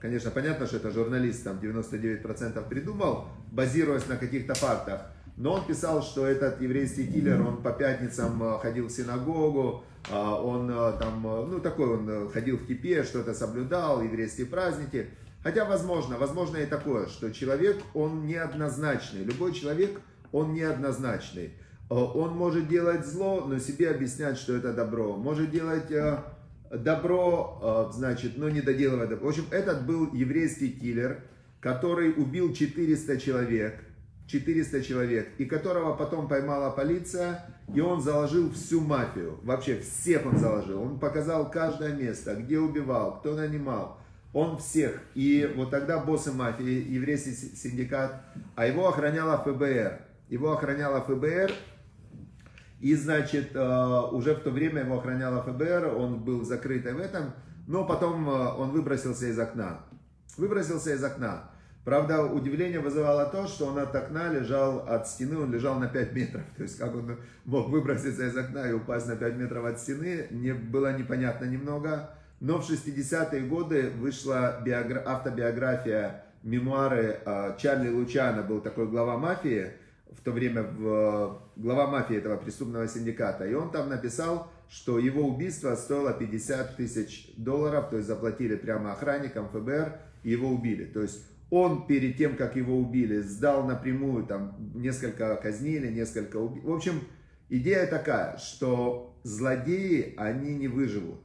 конечно, 0.00 0.30
понятно, 0.30 0.66
что 0.66 0.76
это 0.76 0.90
журналист, 0.90 1.44
там 1.44 1.58
99% 1.58 2.66
придумал, 2.68 3.26
базируясь 3.50 4.06
на 4.06 4.16
каких-то 4.16 4.54
фактах. 4.54 5.02
Но 5.36 5.54
он 5.54 5.66
писал, 5.66 6.02
что 6.02 6.24
этот 6.24 6.62
еврейский 6.62 7.06
киллер, 7.06 7.42
он 7.42 7.60
по 7.60 7.72
пятницам 7.72 8.58
ходил 8.60 8.86
в 8.86 8.92
синагогу, 8.92 9.84
он 10.10 10.68
там, 10.98 11.22
ну, 11.22 11.60
такой, 11.60 11.88
он 11.88 12.28
ходил 12.30 12.58
в 12.58 12.66
кипе, 12.66 13.04
что-то 13.04 13.34
соблюдал, 13.34 14.02
еврейские 14.02 14.46
праздники. 14.46 15.08
Хотя 15.44 15.66
возможно, 15.66 16.16
возможно 16.16 16.56
и 16.56 16.66
такое, 16.66 17.06
что 17.06 17.30
человек, 17.30 17.76
он 17.92 18.26
неоднозначный. 18.26 19.24
Любой 19.24 19.52
человек, 19.52 20.00
он 20.32 20.54
неоднозначный. 20.54 21.52
Э, 21.90 21.94
он 21.94 22.34
может 22.34 22.66
делать 22.66 23.06
зло, 23.06 23.44
но 23.46 23.58
себе 23.58 23.90
объяснять, 23.90 24.38
что 24.38 24.56
это 24.56 24.72
добро. 24.72 25.16
Может 25.16 25.50
делать 25.50 25.90
э, 25.90 26.18
добро, 26.70 27.90
э, 27.90 27.92
значит, 27.94 28.38
но 28.38 28.48
не 28.48 28.62
доделывать 28.62 29.10
добро. 29.10 29.26
В 29.26 29.28
общем, 29.28 29.44
этот 29.50 29.86
был 29.86 30.12
еврейский 30.14 30.70
киллер, 30.70 31.20
который 31.60 32.12
убил 32.12 32.54
400 32.54 33.18
человек. 33.18 33.78
400 34.26 34.82
человек, 34.82 35.28
и 35.38 35.44
которого 35.44 35.94
потом 35.94 36.28
поймала 36.28 36.70
полиция, 36.70 37.44
и 37.74 37.80
он 37.80 38.00
заложил 38.00 38.50
всю 38.52 38.80
мафию. 38.80 39.38
Вообще 39.42 39.80
всех 39.80 40.26
он 40.26 40.38
заложил. 40.38 40.82
Он 40.82 40.98
показал 40.98 41.50
каждое 41.50 41.94
место, 41.94 42.34
где 42.34 42.58
убивал, 42.58 43.18
кто 43.18 43.34
нанимал 43.34 43.98
он 44.34 44.58
всех. 44.58 45.00
И 45.14 45.50
вот 45.56 45.70
тогда 45.70 45.98
боссы 46.00 46.32
мафии, 46.32 46.92
еврейский 46.92 47.32
синдикат, 47.32 48.20
а 48.56 48.66
его 48.66 48.88
охраняла 48.88 49.38
ФБР. 49.38 50.00
Его 50.28 50.52
охраняла 50.52 51.00
ФБР, 51.02 51.52
и, 52.80 52.94
значит, 52.96 53.54
э, 53.54 54.00
уже 54.12 54.34
в 54.34 54.40
то 54.40 54.50
время 54.50 54.82
его 54.82 54.98
охраняла 54.98 55.42
ФБР, 55.42 55.94
он 55.96 56.24
был 56.24 56.44
закрытый 56.44 56.92
в 56.92 56.98
этом, 56.98 57.32
но 57.66 57.86
потом 57.86 58.28
э, 58.28 58.32
он 58.32 58.70
выбросился 58.72 59.26
из 59.26 59.38
окна. 59.38 59.80
Выбросился 60.36 60.92
из 60.92 61.02
окна. 61.02 61.50
Правда, 61.84 62.24
удивление 62.24 62.80
вызывало 62.80 63.26
то, 63.26 63.46
что 63.46 63.66
он 63.66 63.78
от 63.78 63.94
окна 63.94 64.32
лежал, 64.32 64.88
от 64.88 65.06
стены 65.06 65.38
он 65.38 65.52
лежал 65.52 65.78
на 65.78 65.86
5 65.86 66.12
метров. 66.14 66.42
То 66.56 66.62
есть, 66.62 66.78
как 66.78 66.94
он 66.94 67.18
мог 67.44 67.68
выброситься 67.68 68.26
из 68.26 68.36
окна 68.36 68.70
и 68.70 68.72
упасть 68.72 69.06
на 69.06 69.16
5 69.16 69.36
метров 69.36 69.66
от 69.66 69.78
стены, 69.78 70.26
не, 70.30 70.54
было 70.54 70.96
непонятно 70.96 71.44
немного. 71.44 72.10
Но 72.40 72.58
в 72.58 72.70
60-е 72.70 73.42
годы 73.42 73.90
вышла 73.98 74.62
биогра... 74.64 75.02
автобиография, 75.04 76.24
мемуары 76.42 77.20
а, 77.26 77.54
Чарли 77.58 77.90
Лучана, 77.90 78.42
был 78.42 78.60
такой 78.62 78.88
глава 78.88 79.18
мафии, 79.18 79.72
в 80.10 80.22
то 80.22 80.32
время 80.32 80.62
в... 80.62 81.38
глава 81.56 81.86
мафии 81.86 82.16
этого 82.16 82.38
преступного 82.38 82.88
синдиката. 82.88 83.46
И 83.46 83.52
он 83.52 83.70
там 83.70 83.90
написал, 83.90 84.50
что 84.70 84.98
его 84.98 85.28
убийство 85.28 85.74
стоило 85.74 86.14
50 86.14 86.76
тысяч 86.76 87.30
долларов, 87.36 87.90
то 87.90 87.96
есть 87.96 88.08
заплатили 88.08 88.56
прямо 88.56 88.92
охранникам 88.92 89.50
ФБР, 89.50 89.98
и 90.22 90.30
его 90.30 90.48
убили. 90.48 90.86
То 90.86 91.02
есть 91.02 91.33
он 91.54 91.86
перед 91.86 92.16
тем, 92.16 92.36
как 92.36 92.56
его 92.56 92.76
убили, 92.76 93.20
сдал 93.20 93.64
напрямую, 93.64 94.26
там 94.26 94.56
несколько 94.74 95.36
казнили, 95.36 95.88
несколько 95.88 96.38
убили. 96.38 96.66
В 96.66 96.72
общем, 96.72 97.00
идея 97.48 97.86
такая, 97.86 98.38
что 98.38 99.16
злодеи, 99.22 100.14
они 100.16 100.56
не 100.56 100.66
выживут. 100.66 101.20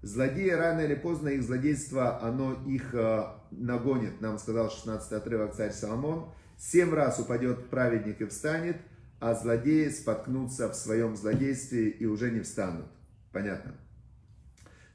Злодеи 0.00 0.48
рано 0.48 0.80
или 0.80 0.94
поздно, 0.94 1.28
их 1.28 1.42
злодейство, 1.42 2.22
оно 2.22 2.54
их 2.66 2.94
э, 2.94 3.24
нагонит. 3.50 4.22
Нам 4.22 4.38
сказал 4.38 4.70
16 4.70 5.12
отрывок 5.12 5.54
царь 5.54 5.72
Соломон. 5.72 6.30
Семь 6.56 6.94
раз 6.94 7.18
упадет 7.18 7.68
праведник 7.68 8.22
и 8.22 8.24
встанет, 8.24 8.78
а 9.20 9.34
злодеи 9.34 9.90
споткнутся 9.90 10.70
в 10.70 10.74
своем 10.74 11.14
злодействе 11.14 11.90
и 11.90 12.06
уже 12.06 12.30
не 12.30 12.40
встанут. 12.40 12.86
Понятно? 13.32 13.74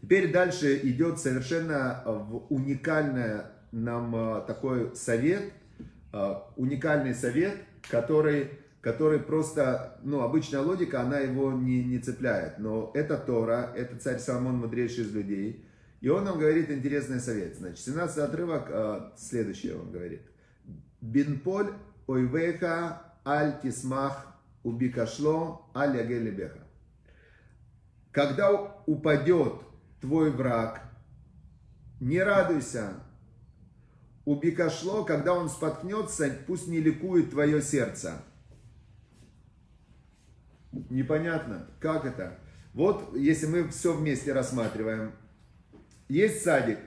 Теперь 0.01 0.31
дальше 0.31 0.79
идет 0.81 1.19
совершенно 1.19 2.01
уникальный 2.49 3.58
нам 3.71 4.15
э, 4.15 4.41
такой 4.47 4.95
совет, 4.95 5.53
э, 6.13 6.35
уникальный 6.55 7.13
совет, 7.13 7.55
который 7.89 8.51
который 8.81 9.19
просто, 9.19 9.99
ну, 10.03 10.21
обычная 10.21 10.61
логика, 10.61 11.01
она 11.01 11.19
его 11.19 11.51
не, 11.51 11.83
не 11.83 11.99
цепляет. 11.99 12.59
Но 12.59 12.91
это 12.93 13.17
Тора, 13.17 13.73
это 13.75 13.97
царь 13.97 14.19
Соломон, 14.19 14.55
мудрейший 14.55 15.03
из 15.03 15.13
людей. 15.13 15.65
И 16.01 16.07
он 16.07 16.23
нам 16.23 16.39
говорит 16.39 16.71
интересный 16.71 17.19
совет. 17.19 17.57
Значит, 17.57 17.79
17 17.79 18.17
отрывок, 18.19 18.67
э, 18.69 19.11
следующее 19.17 19.75
он 19.75 19.91
говорит. 19.91 20.21
Бинполь 21.01 21.73
ойвеха 22.07 23.01
аль 23.25 23.59
тисмах 23.61 24.27
убикашло 24.63 25.69
аль 25.75 25.97
ягелебеха. 25.97 26.59
Когда 28.11 28.51
упадет 28.85 29.55
твой 29.99 30.31
враг, 30.31 30.81
не 31.99 32.23
радуйся. 32.23 32.93
Убикашло, 34.29 35.03
когда 35.03 35.33
он 35.33 35.49
споткнется, 35.49 36.29
пусть 36.45 36.67
не 36.67 36.79
ликует 36.79 37.31
твое 37.31 37.63
сердце. 37.63 38.21
Непонятно, 40.71 41.65
как 41.79 42.05
это? 42.05 42.37
Вот, 42.75 43.15
если 43.17 43.47
мы 43.47 43.67
все 43.69 43.91
вместе 43.91 44.31
рассматриваем. 44.31 45.13
Есть 46.09 46.43
садик, 46.43 46.77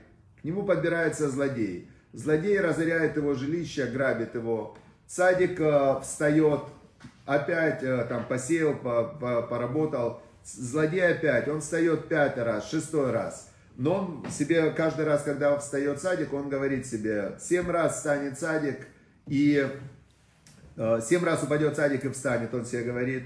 к 0.40 0.44
нему 0.44 0.62
подбирается 0.62 1.28
злодей. 1.28 1.90
Злодей 2.12 2.60
разоряет 2.60 3.16
его 3.16 3.34
жилище, 3.34 3.86
грабит 3.86 4.36
его. 4.36 4.78
Садик 5.08 5.58
э, 5.58 5.98
встает, 6.00 6.60
опять 7.26 7.82
э, 7.82 8.04
там 8.04 8.24
посеял, 8.24 8.76
по, 8.76 9.02
по, 9.20 9.42
поработал. 9.42 10.22
Злодей 10.44 11.08
опять, 11.08 11.48
он 11.48 11.60
встает 11.60 12.06
пятый 12.06 12.44
раз, 12.44 12.70
шестой 12.70 13.10
раз. 13.10 13.51
Но 13.76 14.22
он 14.24 14.30
себе 14.30 14.70
каждый 14.70 15.04
раз, 15.04 15.22
когда 15.22 15.58
встает 15.58 16.00
садик, 16.00 16.32
он 16.32 16.48
говорит 16.48 16.86
себе, 16.86 17.36
семь 17.40 17.70
раз 17.70 17.96
встанет 17.96 18.38
садик, 18.38 18.86
и 19.26 19.66
э, 20.76 21.00
семь 21.02 21.24
раз 21.24 21.42
упадет 21.42 21.76
садик 21.76 22.04
и 22.04 22.10
встанет, 22.10 22.52
он 22.54 22.64
себе 22.64 22.82
говорит. 22.82 23.22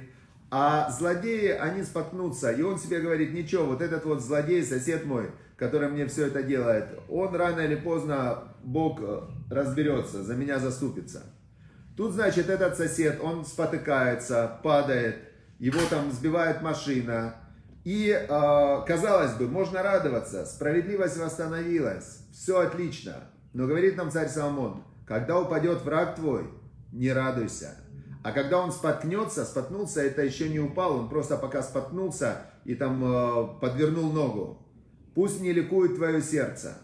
А 0.51 0.91
злодеи, 0.91 1.49
они 1.49 1.83
споткнутся. 1.83 2.53
И 2.53 2.63
он 2.63 2.79
себе 2.79 3.01
говорит, 3.01 3.33
ничего, 3.33 3.65
вот 3.65 3.83
этот 3.83 4.05
вот 4.05 4.23
злодей, 4.23 4.65
сосед 4.65 5.05
мой, 5.05 5.31
который 5.57 5.89
мне 5.89 6.07
все 6.07 6.27
это 6.27 6.43
делает, 6.43 6.87
он 7.09 7.35
рано 7.35 7.61
или 7.61 7.75
поздно, 7.75 8.45
Бог 8.63 9.01
э, 9.03 9.23
разберется, 9.51 10.23
за 10.23 10.35
меня 10.35 10.59
заступится. 10.59 11.25
Тут, 11.97 12.13
значит, 12.13 12.51
этот 12.51 12.77
сосед, 12.77 13.19
он 13.23 13.45
спотыкается, 13.45 14.59
падает, 14.63 15.17
его 15.59 15.81
там 15.89 16.13
сбивает 16.13 16.61
машина. 16.63 17.37
И, 17.87 18.11
э, 18.11 18.27
казалось 18.85 19.35
бы, 19.35 19.47
можно 19.47 19.81
радоваться, 19.81 20.45
справедливость 20.45 21.19
восстановилась, 21.19 22.19
все 22.33 22.59
отлично. 22.59 23.31
Но 23.53 23.69
говорит 23.69 23.97
нам 23.97 24.11
царь 24.11 24.27
Соломон, 24.27 24.83
когда 25.07 25.39
упадет 25.39 25.83
враг 25.83 26.17
твой, 26.17 26.51
не 26.91 27.13
радуйся, 27.13 27.77
а 28.25 28.33
когда 28.33 28.59
он 28.59 28.73
споткнется, 28.73 29.45
споткнулся, 29.45 30.01
это 30.03 30.25
еще 30.25 30.49
не 30.49 30.59
упал, 30.59 30.97
он 30.99 31.09
просто 31.09 31.37
пока 31.37 31.63
споткнулся 31.63 32.39
и 32.65 32.75
там 32.75 33.05
э, 33.05 33.61
подвернул 33.61 34.13
ногу. 34.13 34.67
Пусть 35.15 35.41
не 35.41 35.53
ликует 35.53 35.95
твое 35.95 36.21
сердце. 36.21 36.79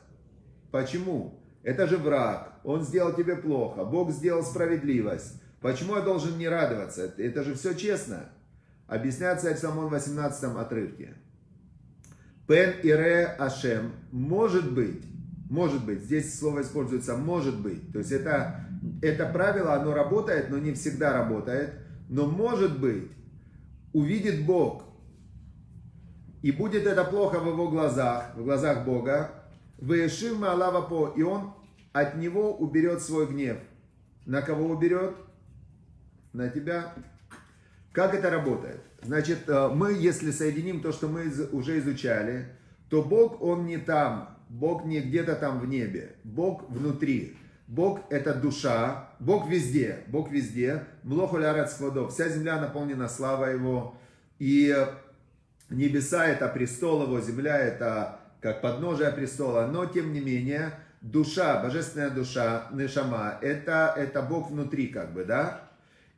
Почему? 0.71 1.43
Это 1.65 1.89
же 1.89 1.97
враг, 1.97 2.61
он 2.63 2.85
сделал 2.85 3.13
тебе 3.13 3.35
плохо, 3.35 3.85
Бог 3.85 4.13
сделал 4.13 4.45
справедливость. 4.45 5.43
Почему 5.61 5.97
я 5.97 6.03
должен 6.03 6.39
не 6.39 6.47
радоваться? 6.47 7.13
Это 7.19 7.43
же 7.43 7.55
все 7.55 7.75
честно. 7.75 8.31
Объясняет 8.93 9.41
царь 9.41 9.57
Самон 9.57 9.87
в 9.87 9.91
18 9.93 10.45
отрывке. 10.55 11.15
Пен 12.47 12.75
ире 12.83 13.25
ашем, 13.25 13.93
может 14.11 14.71
быть, 14.71 15.03
может 15.49 15.87
быть, 15.87 16.03
здесь 16.03 16.39
слово 16.39 16.61
используется 16.61 17.17
может 17.17 17.59
быть. 17.59 17.91
То 17.91 18.01
есть 18.01 18.13
это, 18.13 18.67
это 19.01 19.25
правило, 19.25 19.75
оно 19.75 19.95
работает, 19.95 20.51
но 20.51 20.59
не 20.59 20.75
всегда 20.75 21.15
работает. 21.15 21.73
Но 22.11 22.27
может 22.27 22.79
быть, 22.81 23.11
увидит 23.95 24.45
Бог, 24.45 24.85
и 26.43 26.53
будет 26.53 26.87
это 26.87 27.05
плохо 27.05 27.41
в 27.41 27.47
его 27.47 27.71
глазах, 27.71 28.35
в 28.37 28.45
глазах 28.45 28.85
Бога, 28.85 29.31
Вешив 29.79 30.39
Маалава 30.39 30.83
по, 30.83 31.15
и 31.17 31.23
он 31.23 31.55
от 31.95 32.17
него 32.17 32.55
уберет 32.55 33.01
свой 33.01 33.27
гнев. 33.27 33.57
На 34.27 34.43
кого 34.43 34.67
уберет? 34.67 35.15
на 36.33 36.49
тебя. 36.49 36.95
Как 37.93 38.15
это 38.15 38.31
работает? 38.31 38.81
Значит, 39.03 39.49
э, 39.49 39.69
мы, 39.69 39.93
если 39.93 40.31
соединим 40.31 40.81
то, 40.81 40.93
что 40.93 41.09
мы 41.09 41.31
уже 41.53 41.79
изучали, 41.79 42.47
то 42.89 43.03
Бог, 43.03 43.43
Он 43.43 43.67
не 43.67 43.79
там, 43.79 44.39
Бог 44.49 44.85
не 44.85 45.01
где-то 45.01 45.35
там 45.37 45.61
в 45.61 45.67
небе, 45.67 46.17
Бог 46.25 46.69
внутри. 46.71 47.37
Бог 47.67 48.01
это 48.11 48.35
душа, 48.35 49.09
Бог 49.19 49.49
везде, 49.49 50.01
Бог 50.09 50.31
везде. 50.31 50.85
Млохуля 51.03 51.67
складов, 51.67 52.13
вся 52.13 52.29
земля 52.29 52.61
наполнена 52.61 53.09
славой 53.09 53.55
Его. 53.55 53.95
И 54.39 54.77
небеса 55.71 56.27
это 56.27 56.49
престол 56.49 57.05
Его, 57.05 57.21
земля 57.21 57.59
это 57.59 58.21
как 58.41 58.61
подножие 58.61 59.11
престола. 59.11 59.67
Но 59.73 59.87
тем 59.87 60.13
не 60.13 60.21
менее, 60.21 60.75
душа, 61.01 61.63
божественная 61.63 62.11
душа, 62.11 62.69
нешама, 62.73 63.39
это, 63.41 63.95
это 63.97 64.23
Бог 64.23 64.51
внутри 64.51 64.89
как 64.89 65.13
бы, 65.15 65.25
да? 65.25 65.72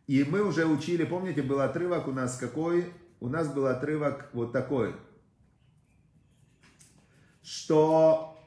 И 0.06 0.22
мы 0.24 0.42
уже 0.42 0.66
учили, 0.66 1.04
помните, 1.04 1.42
был 1.42 1.60
отрывок 1.60 2.08
у 2.08 2.12
нас 2.12 2.36
какой? 2.36 2.92
У 3.20 3.28
нас 3.28 3.48
был 3.48 3.66
отрывок 3.66 4.28
вот 4.34 4.52
такой, 4.52 4.94
что 7.42 8.38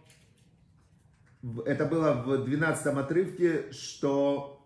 это 1.65 1.85
было 1.85 2.13
в 2.13 2.45
12 2.45 2.85
отрывке, 2.87 3.71
что 3.71 4.65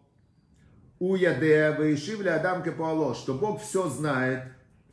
у 0.99 1.15
Ядея 1.15 1.77
Ваишивля 1.77 2.35
Адам 2.35 2.61
Капуало, 2.61 3.15
что 3.15 3.35
Бог 3.35 3.61
все 3.61 3.87
знает, 3.89 4.43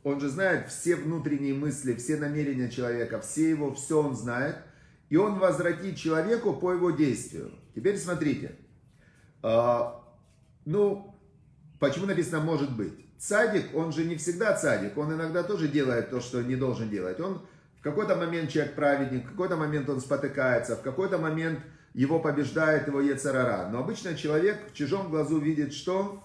Он 0.03 0.21
же 0.21 0.29
знает 0.29 0.69
все 0.69 0.95
внутренние 0.95 1.53
мысли, 1.53 1.93
все 1.95 2.17
намерения 2.17 2.69
человека, 2.69 3.19
все 3.19 3.49
его, 3.49 3.73
все 3.73 4.01
Он 4.01 4.15
знает, 4.15 4.57
и 5.09 5.17
Он 5.17 5.37
возвратит 5.37 5.97
человеку 5.97 6.53
по 6.53 6.71
его 6.71 6.91
действию. 6.91 7.51
Теперь 7.75 7.97
смотрите, 7.97 8.55
а, 9.41 10.03
ну, 10.65 11.08
почему 11.79 12.05
написано 12.05 12.39
«может 12.41 12.75
быть»? 12.75 12.93
Цадик, 13.17 13.75
он 13.75 13.91
же 13.91 14.05
не 14.05 14.15
всегда 14.15 14.55
цадик, 14.55 14.97
он 14.97 15.13
иногда 15.13 15.43
тоже 15.43 15.67
делает 15.67 16.09
то, 16.09 16.21
что 16.21 16.41
не 16.41 16.55
должен 16.55 16.89
делать. 16.89 17.19
Он 17.19 17.41
в 17.79 17.81
какой-то 17.81 18.15
момент 18.15 18.49
человек 18.49 18.75
праведник, 18.75 19.25
в 19.25 19.31
какой-то 19.31 19.57
момент 19.57 19.89
он 19.89 19.99
спотыкается, 19.99 20.75
в 20.75 20.81
какой-то 20.81 21.17
момент 21.17 21.59
его 21.93 22.19
побеждает 22.19 22.87
его 22.87 23.01
Ецарара. 23.01 23.69
Но 23.69 23.79
обычно 23.79 24.15
человек 24.15 24.69
в 24.69 24.73
чужом 24.73 25.09
глазу 25.09 25.39
видит 25.39 25.73
что? 25.73 26.23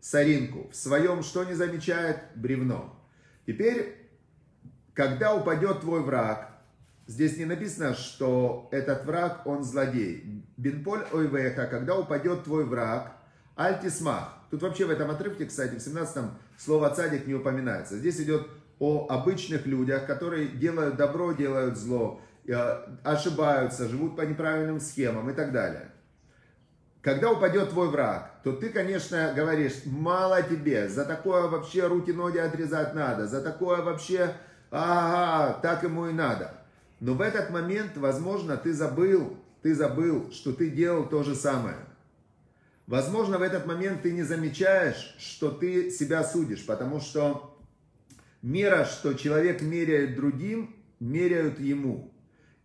Соринку. 0.00 0.68
В 0.70 0.76
своем 0.76 1.22
что 1.22 1.44
не 1.44 1.54
замечает? 1.54 2.18
Бревно. 2.34 3.00
Теперь, 3.46 3.96
когда 4.92 5.34
упадет 5.34 5.80
твой 5.80 6.02
враг, 6.02 6.50
здесь 7.06 7.36
не 7.36 7.44
написано, 7.44 7.94
что 7.94 8.68
этот 8.70 9.04
враг, 9.04 9.46
он 9.46 9.62
злодей. 9.62 10.44
Бенполь 10.56 11.04
ойвеха, 11.12 11.66
когда 11.66 11.96
упадет 11.96 12.44
твой 12.44 12.64
враг, 12.64 13.12
альтисмах. 13.56 14.38
Тут 14.54 14.62
вообще 14.62 14.84
в 14.84 14.90
этом 14.90 15.10
отрывке, 15.10 15.46
кстати, 15.46 15.74
в 15.74 15.78
17-м 15.78 16.30
слово 16.56 16.88
цадик 16.90 17.26
не 17.26 17.34
упоминается. 17.34 17.98
Здесь 17.98 18.20
идет 18.20 18.46
о 18.78 19.08
обычных 19.08 19.66
людях, 19.66 20.06
которые 20.06 20.46
делают 20.46 20.94
добро, 20.94 21.32
делают 21.32 21.76
зло, 21.76 22.20
э, 22.46 22.54
ошибаются, 23.02 23.88
живут 23.88 24.14
по 24.14 24.20
неправильным 24.20 24.78
схемам 24.78 25.28
и 25.28 25.32
так 25.32 25.50
далее. 25.50 25.90
Когда 27.02 27.32
упадет 27.32 27.70
твой 27.70 27.88
враг, 27.88 28.30
то 28.44 28.52
ты, 28.52 28.68
конечно, 28.68 29.32
говоришь, 29.34 29.86
мало 29.86 30.40
тебе, 30.40 30.88
за 30.88 31.04
такое 31.04 31.48
вообще 31.48 31.88
руки-ноги 31.88 32.38
отрезать 32.38 32.94
надо, 32.94 33.26
за 33.26 33.42
такое 33.42 33.82
вообще, 33.82 34.34
ага, 34.70 35.58
так 35.62 35.82
ему 35.82 36.06
и 36.06 36.12
надо. 36.12 36.52
Но 37.00 37.14
в 37.14 37.22
этот 37.22 37.50
момент, 37.50 37.96
возможно, 37.96 38.56
ты 38.56 38.72
забыл, 38.72 39.36
ты 39.62 39.74
забыл, 39.74 40.30
что 40.30 40.52
ты 40.52 40.70
делал 40.70 41.08
то 41.08 41.24
же 41.24 41.34
самое. 41.34 41.74
Возможно, 42.86 43.38
в 43.38 43.42
этот 43.42 43.66
момент 43.66 44.02
ты 44.02 44.12
не 44.12 44.22
замечаешь, 44.22 45.14
что 45.18 45.50
ты 45.50 45.90
себя 45.90 46.22
судишь, 46.22 46.66
потому 46.66 47.00
что 47.00 47.56
мера, 48.42 48.84
что 48.84 49.14
человек 49.14 49.62
меряет 49.62 50.16
другим, 50.16 50.76
меряют 51.00 51.58
ему. 51.58 52.12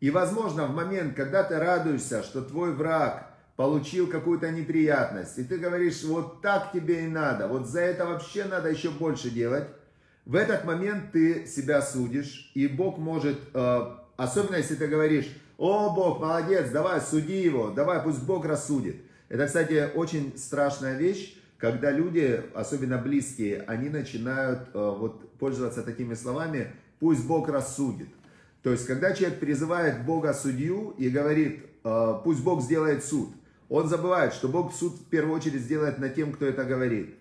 И 0.02 0.12
возможно 0.12 0.66
в 0.66 0.76
момент, 0.76 1.16
когда 1.16 1.44
ты 1.44 1.58
радуешься, 1.58 2.24
что 2.24 2.42
твой 2.42 2.74
враг 2.74 3.28
получил 3.56 4.08
какую-то 4.08 4.52
неприятность, 4.52 5.38
и 5.38 5.44
ты 5.44 5.58
говоришь, 5.58 6.04
вот 6.04 6.42
так 6.42 6.72
тебе 6.72 7.06
и 7.06 7.08
надо, 7.08 7.48
вот 7.48 7.68
за 7.68 7.82
это 7.82 8.06
вообще 8.06 8.46
надо 8.46 8.70
еще 8.70 8.90
больше 8.90 9.30
делать, 9.30 9.68
в 10.26 10.36
этот 10.36 10.64
момент 10.64 11.12
ты 11.12 11.46
себя 11.46 11.82
судишь, 11.82 12.52
и 12.54 12.68
Бог 12.68 12.98
может, 12.98 13.38
э, 13.54 13.96
особенно 14.16 14.58
если 14.58 14.76
ты 14.76 14.88
говоришь, 14.88 15.28
о 15.58 15.94
Бог, 15.94 16.22
молодец, 16.22 16.70
давай, 16.70 17.02
суди 17.02 17.42
его, 17.42 17.72
давай, 17.72 18.02
пусть 18.02 18.24
Бог 18.24 18.46
рассудит. 18.46 19.04
Это, 19.30 19.46
кстати, 19.46 19.90
очень 19.94 20.38
страшная 20.38 20.98
вещь, 20.98 21.38
когда 21.58 21.92
люди, 21.92 22.42
особенно 22.54 22.98
близкие, 22.98 23.62
они 23.68 23.90
начинают 23.90 24.70
э, 24.74 24.96
вот, 24.98 25.32
пользоваться 25.34 25.84
такими 25.84 26.16
словами, 26.16 26.72
пусть 27.00 27.26
Бог 27.26 27.48
рассудит. 27.50 28.08
То 28.64 28.72
есть, 28.72 28.88
когда 28.88 29.14
человек 29.14 29.40
призывает 29.40 30.04
Бога 30.06 30.34
судью 30.34 30.96
и 30.98 31.10
говорит, 31.10 31.66
э, 31.84 32.14
пусть 32.24 32.44
Бог 32.44 32.64
сделает 32.64 33.04
суд, 33.04 33.30
он 33.70 33.88
забывает, 33.88 34.34
что 34.34 34.48
Бог 34.48 34.74
суд 34.74 34.94
в 34.94 35.06
первую 35.06 35.36
очередь 35.36 35.62
сделает 35.62 36.00
над 36.00 36.16
тем, 36.16 36.32
кто 36.32 36.46
это 36.46 36.64
говорит. 36.64 37.16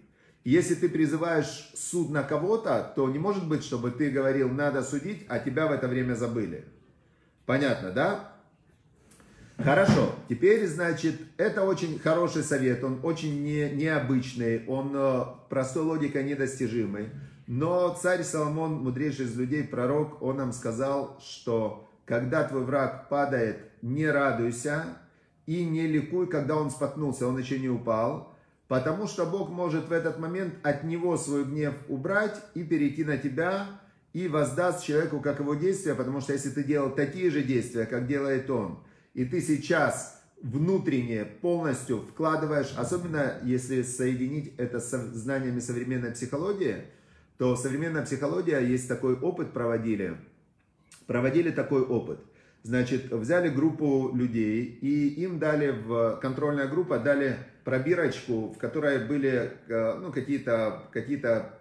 Если 0.44 0.74
ты 0.74 0.88
призываешь 0.88 1.70
суд 1.74 2.10
на 2.10 2.22
кого-то, 2.22 2.92
то 2.96 3.08
не 3.10 3.18
может 3.18 3.46
быть, 3.46 3.62
чтобы 3.64 3.90
ты 3.90 4.08
говорил, 4.08 4.48
надо 4.48 4.82
судить, 4.82 5.26
а 5.28 5.40
тебя 5.40 5.66
в 5.66 5.72
это 5.72 5.88
время 5.88 6.14
забыли. 6.14 6.64
Понятно, 7.44 7.90
да? 7.90 8.32
Хорошо, 9.58 10.12
теперь, 10.28 10.68
значит, 10.68 11.20
это 11.36 11.64
очень 11.64 11.98
хороший 11.98 12.44
совет, 12.44 12.84
он 12.84 13.00
очень 13.02 13.42
не, 13.42 13.68
необычный, 13.70 14.64
он 14.68 14.92
э, 14.94 15.24
простой 15.48 15.82
логикой 15.82 16.22
недостижимый. 16.22 17.08
Но 17.48 17.92
царь 18.00 18.22
Соломон, 18.22 18.74
мудрейший 18.84 19.24
из 19.24 19.36
людей, 19.36 19.64
пророк, 19.64 20.22
он 20.22 20.36
нам 20.36 20.52
сказал, 20.52 21.18
что 21.20 21.90
когда 22.04 22.44
твой 22.44 22.62
враг 22.62 23.08
падает, 23.08 23.58
не 23.82 24.06
радуйся 24.06 24.84
и 25.46 25.64
не 25.64 25.88
ликуй, 25.88 26.28
когда 26.28 26.56
он 26.56 26.70
споткнулся, 26.70 27.26
он 27.26 27.36
еще 27.36 27.58
не 27.58 27.68
упал, 27.68 28.32
потому 28.68 29.08
что 29.08 29.26
Бог 29.26 29.50
может 29.50 29.88
в 29.88 29.92
этот 29.92 30.20
момент 30.20 30.54
от 30.62 30.84
него 30.84 31.16
свой 31.16 31.44
гнев 31.44 31.74
убрать 31.88 32.40
и 32.54 32.62
перейти 32.62 33.04
на 33.04 33.16
тебя, 33.16 33.66
и 34.12 34.28
воздаст 34.28 34.84
человеку 34.84 35.18
как 35.18 35.40
его 35.40 35.54
действия, 35.54 35.96
потому 35.96 36.20
что 36.20 36.32
если 36.32 36.50
ты 36.50 36.62
делал 36.62 36.90
такие 36.90 37.30
же 37.30 37.42
действия, 37.42 37.86
как 37.86 38.06
делает 38.06 38.48
он, 38.50 38.78
и 39.18 39.24
ты 39.24 39.40
сейчас 39.40 40.22
внутренне 40.40 41.24
полностью 41.24 42.02
вкладываешь, 42.02 42.72
особенно 42.76 43.40
если 43.42 43.82
соединить 43.82 44.54
это 44.58 44.78
с 44.78 44.96
знаниями 45.12 45.58
современной 45.58 46.12
психологии, 46.12 46.84
то 47.36 47.56
современная 47.56 48.04
психология 48.04 48.60
есть 48.60 48.86
такой 48.86 49.16
опыт 49.16 49.52
проводили, 49.52 50.18
проводили 51.08 51.50
такой 51.50 51.82
опыт. 51.82 52.20
Значит, 52.62 53.10
взяли 53.10 53.48
группу 53.48 54.12
людей 54.14 54.62
и 54.66 55.08
им 55.24 55.40
дали 55.40 55.70
в 55.70 56.20
контрольная 56.22 56.68
группа 56.68 57.00
дали 57.00 57.38
пробирочку, 57.64 58.52
в 58.52 58.58
которой 58.58 59.04
были 59.04 59.50
э, 59.66 59.98
ну, 59.98 60.12
какие-то 60.12 60.84
какие-то 60.92 61.58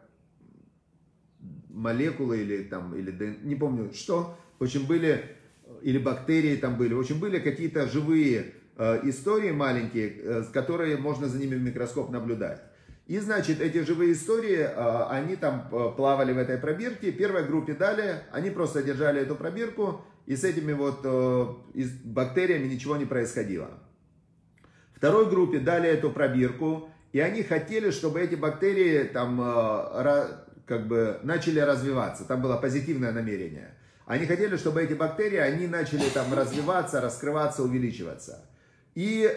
молекулы 1.70 2.38
или 2.38 2.62
там 2.66 2.96
или 2.96 3.40
не 3.42 3.56
помню 3.56 3.92
что, 3.96 4.38
в 4.60 4.64
общем 4.64 4.86
были 4.86 5.37
или 5.82 5.98
бактерии 5.98 6.56
там 6.56 6.78
были. 6.78 6.94
В 6.94 7.00
общем, 7.00 7.20
были 7.20 7.40
какие-то 7.40 7.88
живые 7.88 8.54
э, 8.78 9.00
истории 9.04 9.52
маленькие, 9.52 10.10
э, 10.10 10.44
которые 10.54 10.98
можно 10.98 11.28
за 11.28 11.38
ними 11.38 11.56
в 11.56 11.62
микроскоп 11.62 12.10
наблюдать. 12.10 12.62
И, 13.08 13.20
значит, 13.20 13.62
эти 13.62 13.84
живые 13.84 14.14
истории, 14.14 14.60
э, 14.60 15.04
они 15.10 15.36
там 15.36 15.70
плавали 15.96 16.34
в 16.34 16.38
этой 16.38 16.58
пробирке. 16.58 17.12
Первой 17.12 17.46
группе 17.46 17.74
дали, 17.74 18.22
они 18.32 18.50
просто 18.50 18.84
держали 18.84 19.22
эту 19.22 19.36
пробирку, 19.36 20.02
и 20.26 20.36
с 20.36 20.44
этими 20.44 20.74
вот 20.74 21.06
бактериями 22.04 22.68
ничего 22.68 22.98
не 22.98 23.06
происходило. 23.06 23.70
Второй 24.94 25.30
группе 25.30 25.60
дали 25.60 25.90
эту 25.90 26.10
пробирку, 26.10 26.90
и 27.14 27.20
они 27.22 27.44
хотели, 27.44 27.92
чтобы 27.92 28.20
эти 28.20 28.36
бактерии 28.36 29.04
там 29.04 29.38
как 30.68 30.88
бы 30.88 31.20
начали 31.24 31.62
развиваться. 31.62 32.26
Там 32.26 32.42
было 32.42 32.58
позитивное 32.58 33.14
намерение. 33.14 33.74
Они 34.08 34.26
хотели, 34.26 34.56
чтобы 34.56 34.82
эти 34.82 34.94
бактерии, 34.94 35.38
они 35.38 35.68
начали 35.68 36.10
там 36.10 36.34
развиваться, 36.34 37.02
раскрываться, 37.02 37.62
увеличиваться. 37.62 38.46
И, 38.96 39.30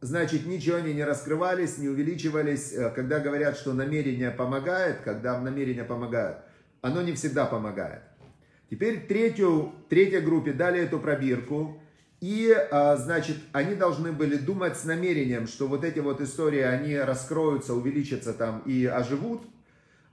значит, 0.00 0.46
ничего 0.46 0.76
они 0.76 0.94
не 0.94 1.02
раскрывались, 1.02 1.78
не 1.78 1.88
увеличивались. 1.88 2.72
Э, 2.72 2.90
когда 2.90 3.18
говорят, 3.18 3.56
что 3.56 3.72
намерение 3.72 4.30
помогает, 4.30 5.00
когда 5.00 5.38
намерение 5.40 5.82
помогает, 5.82 6.36
оно 6.80 7.02
не 7.02 7.12
всегда 7.12 7.44
помогает. 7.44 8.02
Теперь 8.70 9.06
третью, 9.06 9.72
третьей 9.88 10.20
группе 10.20 10.52
дали 10.52 10.80
эту 10.80 11.00
пробирку, 11.00 11.82
и, 12.20 12.52
а, 12.70 12.96
значит, 12.96 13.36
они 13.52 13.74
должны 13.74 14.12
были 14.12 14.36
думать 14.36 14.76
с 14.76 14.84
намерением, 14.84 15.46
что 15.46 15.66
вот 15.66 15.84
эти 15.84 15.98
вот 15.98 16.20
истории, 16.20 16.60
они 16.60 16.96
раскроются, 16.96 17.74
увеличатся 17.74 18.32
там 18.32 18.62
и 18.64 18.86
оживут, 18.86 19.42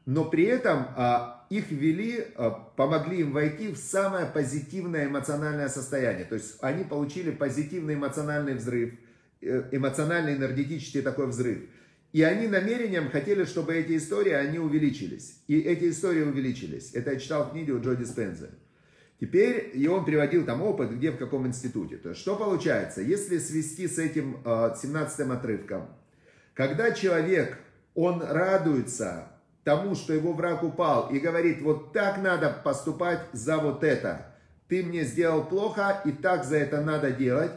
но 0.05 0.25
при 0.25 0.45
этом 0.45 0.87
а, 0.97 1.40
их 1.51 1.69
ввели, 1.69 2.27
э, 2.33 2.51
помогли 2.77 3.19
им 3.19 3.33
войти 3.33 3.67
в 3.67 3.77
самое 3.77 4.25
позитивное 4.25 5.07
эмоциональное 5.07 5.67
состояние. 5.67 6.23
То 6.23 6.35
есть 6.35 6.55
они 6.61 6.85
получили 6.85 7.29
позитивный 7.29 7.95
эмоциональный 7.95 8.53
взрыв, 8.53 8.93
э, 9.41 9.67
эмоциональный 9.73 10.35
энергетический 10.37 11.01
такой 11.01 11.27
взрыв. 11.27 11.59
И 12.13 12.23
они 12.23 12.47
намерением 12.47 13.09
хотели, 13.09 13.43
чтобы 13.43 13.73
эти 13.73 13.97
истории, 13.97 14.31
они 14.31 14.59
увеличились. 14.59 15.41
И 15.47 15.59
эти 15.59 15.89
истории 15.89 16.21
увеличились. 16.21 16.91
Это 16.93 17.11
я 17.11 17.19
читал 17.19 17.49
в 17.49 17.51
книге 17.51 17.73
у 17.73 17.81
Джо 17.81 17.95
Диспенза. 17.95 18.51
Теперь, 19.19 19.71
и 19.73 19.87
он 19.87 20.05
приводил 20.05 20.45
там 20.45 20.61
опыт, 20.61 20.91
где, 20.91 21.11
в 21.11 21.17
каком 21.17 21.45
институте. 21.47 21.97
То 21.97 22.09
есть, 22.09 22.21
что 22.21 22.37
получается, 22.37 23.01
если 23.01 23.39
свести 23.39 23.89
с 23.89 23.97
этим 23.99 24.37
17 24.45 25.19
отрывком, 25.29 25.89
когда 26.53 26.91
человек, 26.91 27.57
он 27.93 28.21
радуется 28.21 29.30
тому, 29.63 29.95
что 29.95 30.13
его 30.13 30.33
враг 30.33 30.63
упал, 30.63 31.09
и 31.09 31.19
говорит, 31.19 31.61
вот 31.61 31.93
так 31.93 32.17
надо 32.17 32.49
поступать 32.63 33.21
за 33.33 33.57
вот 33.57 33.83
это. 33.83 34.27
Ты 34.67 34.83
мне 34.83 35.03
сделал 35.03 35.43
плохо, 35.43 36.01
и 36.05 36.11
так 36.11 36.43
за 36.43 36.57
это 36.57 36.81
надо 36.81 37.11
делать 37.11 37.51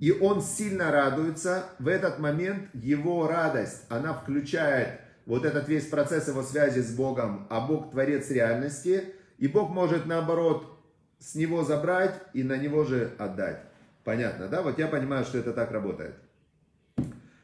и 0.00 0.12
он 0.12 0.40
сильно 0.40 0.90
радуется, 0.90 1.66
в 1.78 1.86
этот 1.86 2.18
момент 2.18 2.70
его 2.72 3.28
радость, 3.28 3.84
она 3.90 4.14
включает 4.14 4.98
вот 5.26 5.44
этот 5.44 5.68
весь 5.68 5.86
процесс 5.86 6.26
его 6.26 6.42
связи 6.42 6.80
с 6.80 6.96
Богом, 6.96 7.46
а 7.50 7.60
Бог 7.60 7.90
творец 7.90 8.30
реальности, 8.30 9.14
и 9.36 9.46
Бог 9.46 9.70
может 9.70 10.06
наоборот 10.06 10.78
с 11.18 11.34
него 11.34 11.62
забрать 11.62 12.14
и 12.32 12.42
на 12.42 12.56
него 12.56 12.84
же 12.84 13.12
отдать. 13.18 13.60
Понятно, 14.02 14.48
да? 14.48 14.62
Вот 14.62 14.78
я 14.78 14.88
понимаю, 14.88 15.24
что 15.24 15.36
это 15.36 15.52
так 15.52 15.70
работает. 15.70 16.14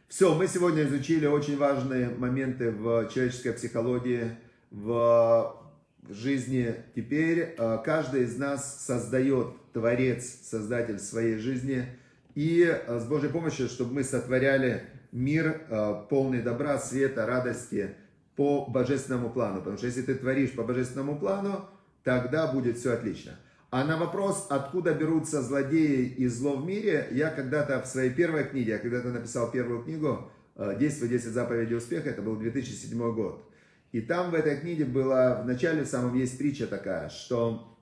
Все, 0.08 0.34
мы 0.34 0.46
сегодня 0.46 0.84
изучили 0.84 1.26
очень 1.26 1.56
важные 1.56 2.08
моменты 2.10 2.70
в 2.70 3.08
человеческой 3.08 3.52
психологии, 3.52 4.30
в 4.70 5.56
жизни. 6.08 6.74
Теперь 6.94 7.54
э, 7.56 7.78
каждый 7.84 8.22
из 8.22 8.36
нас 8.36 8.84
создает, 8.84 9.48
творец, 9.72 10.24
создатель 10.42 10.98
своей 10.98 11.38
жизни– 11.38 11.86
и 12.36 12.64
э, 12.64 13.00
с 13.00 13.04
Божьей 13.06 13.30
помощью, 13.30 13.66
чтобы 13.66 13.94
мы 13.94 14.04
сотворяли 14.04 14.84
мир 15.10 15.62
э, 15.68 16.02
полный 16.10 16.42
добра, 16.42 16.78
света, 16.78 17.24
радости 17.26 17.94
по 18.36 18.66
божественному 18.66 19.30
плану. 19.30 19.60
Потому 19.60 19.78
что 19.78 19.86
если 19.86 20.02
ты 20.02 20.14
творишь 20.14 20.52
по 20.52 20.62
божественному 20.62 21.18
плану, 21.18 21.64
тогда 22.04 22.46
будет 22.46 22.76
все 22.76 22.92
отлично. 22.92 23.32
А 23.70 23.84
на 23.84 23.96
вопрос, 23.96 24.46
откуда 24.48 24.94
берутся 24.94 25.42
злодеи 25.42 26.06
и 26.06 26.28
зло 26.28 26.56
в 26.56 26.64
мире, 26.64 27.08
я 27.10 27.30
когда-то 27.30 27.82
в 27.82 27.86
своей 27.86 28.10
первой 28.10 28.44
книге, 28.44 28.72
я 28.72 28.78
когда-то 28.78 29.08
написал 29.08 29.50
первую 29.50 29.82
книгу 29.82 30.30
«Действие 30.78 31.10
10 31.10 31.26
заповедей 31.32 31.76
успеха», 31.76 32.10
это 32.10 32.22
был 32.22 32.36
2007 32.36 33.14
год. 33.14 33.42
И 33.92 34.00
там 34.00 34.30
в 34.30 34.34
этой 34.34 34.56
книге 34.58 34.84
была, 34.84 35.42
в 35.42 35.46
начале 35.46 35.82
в 35.82 35.86
самом 35.86 36.14
есть 36.14 36.38
притча 36.38 36.66
такая, 36.66 37.08
что 37.08 37.76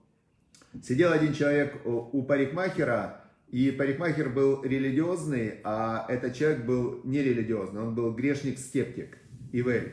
сидел 0.82 1.12
один 1.12 1.34
человек 1.34 1.76
у 1.84 2.22
парикмахера, 2.22 3.20
и 3.50 3.70
парикмахер 3.70 4.30
был 4.30 4.64
религиозный, 4.64 5.60
а 5.64 6.06
этот 6.08 6.34
человек 6.34 6.64
был 6.64 7.02
нерелигиозный. 7.04 7.82
Он 7.82 7.94
был 7.94 8.12
грешник-скептик, 8.12 9.18
Ивель. 9.52 9.92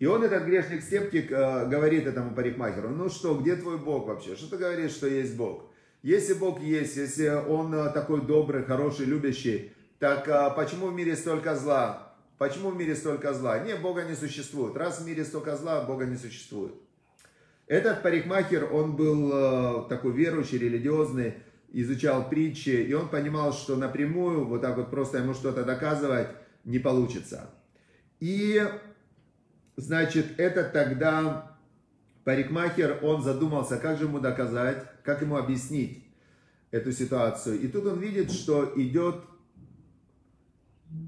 И 0.00 0.06
он, 0.06 0.24
этот 0.24 0.44
грешник-скептик, 0.44 1.30
э, 1.30 1.66
говорит 1.66 2.06
этому 2.06 2.34
парикмахеру, 2.34 2.88
ну 2.88 3.10
что, 3.10 3.34
где 3.34 3.54
твой 3.54 3.76
Бог 3.76 4.08
вообще? 4.08 4.34
Что 4.34 4.48
ты 4.48 4.56
говоришь, 4.56 4.92
что 4.92 5.06
есть 5.06 5.36
Бог? 5.36 5.66
Если 6.02 6.32
Бог 6.32 6.62
есть, 6.62 6.96
если 6.96 7.28
Он 7.28 7.74
э, 7.74 7.90
такой 7.92 8.22
добрый, 8.22 8.64
хороший, 8.64 9.04
любящий, 9.04 9.72
так 9.98 10.26
э, 10.26 10.52
почему 10.56 10.86
в 10.86 10.94
мире 10.94 11.16
столько 11.16 11.54
зла? 11.54 12.14
Почему 12.38 12.70
в 12.70 12.78
мире 12.78 12.96
столько 12.96 13.34
зла? 13.34 13.58
Не, 13.58 13.76
Бога 13.76 14.04
не 14.04 14.14
существует. 14.14 14.74
Раз 14.74 15.02
в 15.02 15.06
мире 15.06 15.22
столько 15.22 15.54
зла, 15.56 15.84
Бога 15.84 16.06
не 16.06 16.16
существует. 16.16 16.72
Этот 17.66 18.02
парикмахер, 18.02 18.72
он 18.72 18.96
был 18.96 19.86
такой 19.88 20.12
верующий, 20.12 20.58
религиозный, 20.58 21.34
изучал 21.72 22.28
притчи, 22.28 22.70
и 22.70 22.94
он 22.94 23.10
понимал, 23.10 23.52
что 23.52 23.76
напрямую, 23.76 24.46
вот 24.46 24.62
так 24.62 24.78
вот 24.78 24.90
просто 24.90 25.18
ему 25.18 25.34
что-то 25.34 25.62
доказывать 25.62 26.28
не 26.64 26.78
получится. 26.78 27.50
И, 28.18 28.60
значит, 29.76 30.38
это 30.38 30.64
тогда 30.64 31.56
парикмахер, 32.24 32.98
он 33.02 33.22
задумался, 33.22 33.76
как 33.76 33.98
же 33.98 34.04
ему 34.04 34.20
доказать, 34.20 34.84
как 35.02 35.22
ему 35.22 35.36
объяснить 35.36 36.04
эту 36.70 36.92
ситуацию. 36.92 37.60
И 37.60 37.68
тут 37.68 37.86
он 37.86 37.98
видит, 37.98 38.30
что 38.30 38.72
идет, 38.76 39.16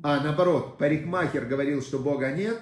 а 0.03 0.23
наоборот, 0.23 0.79
парикмахер 0.79 1.45
говорил, 1.45 1.83
что 1.83 1.99
Бога 1.99 2.33
нет, 2.33 2.61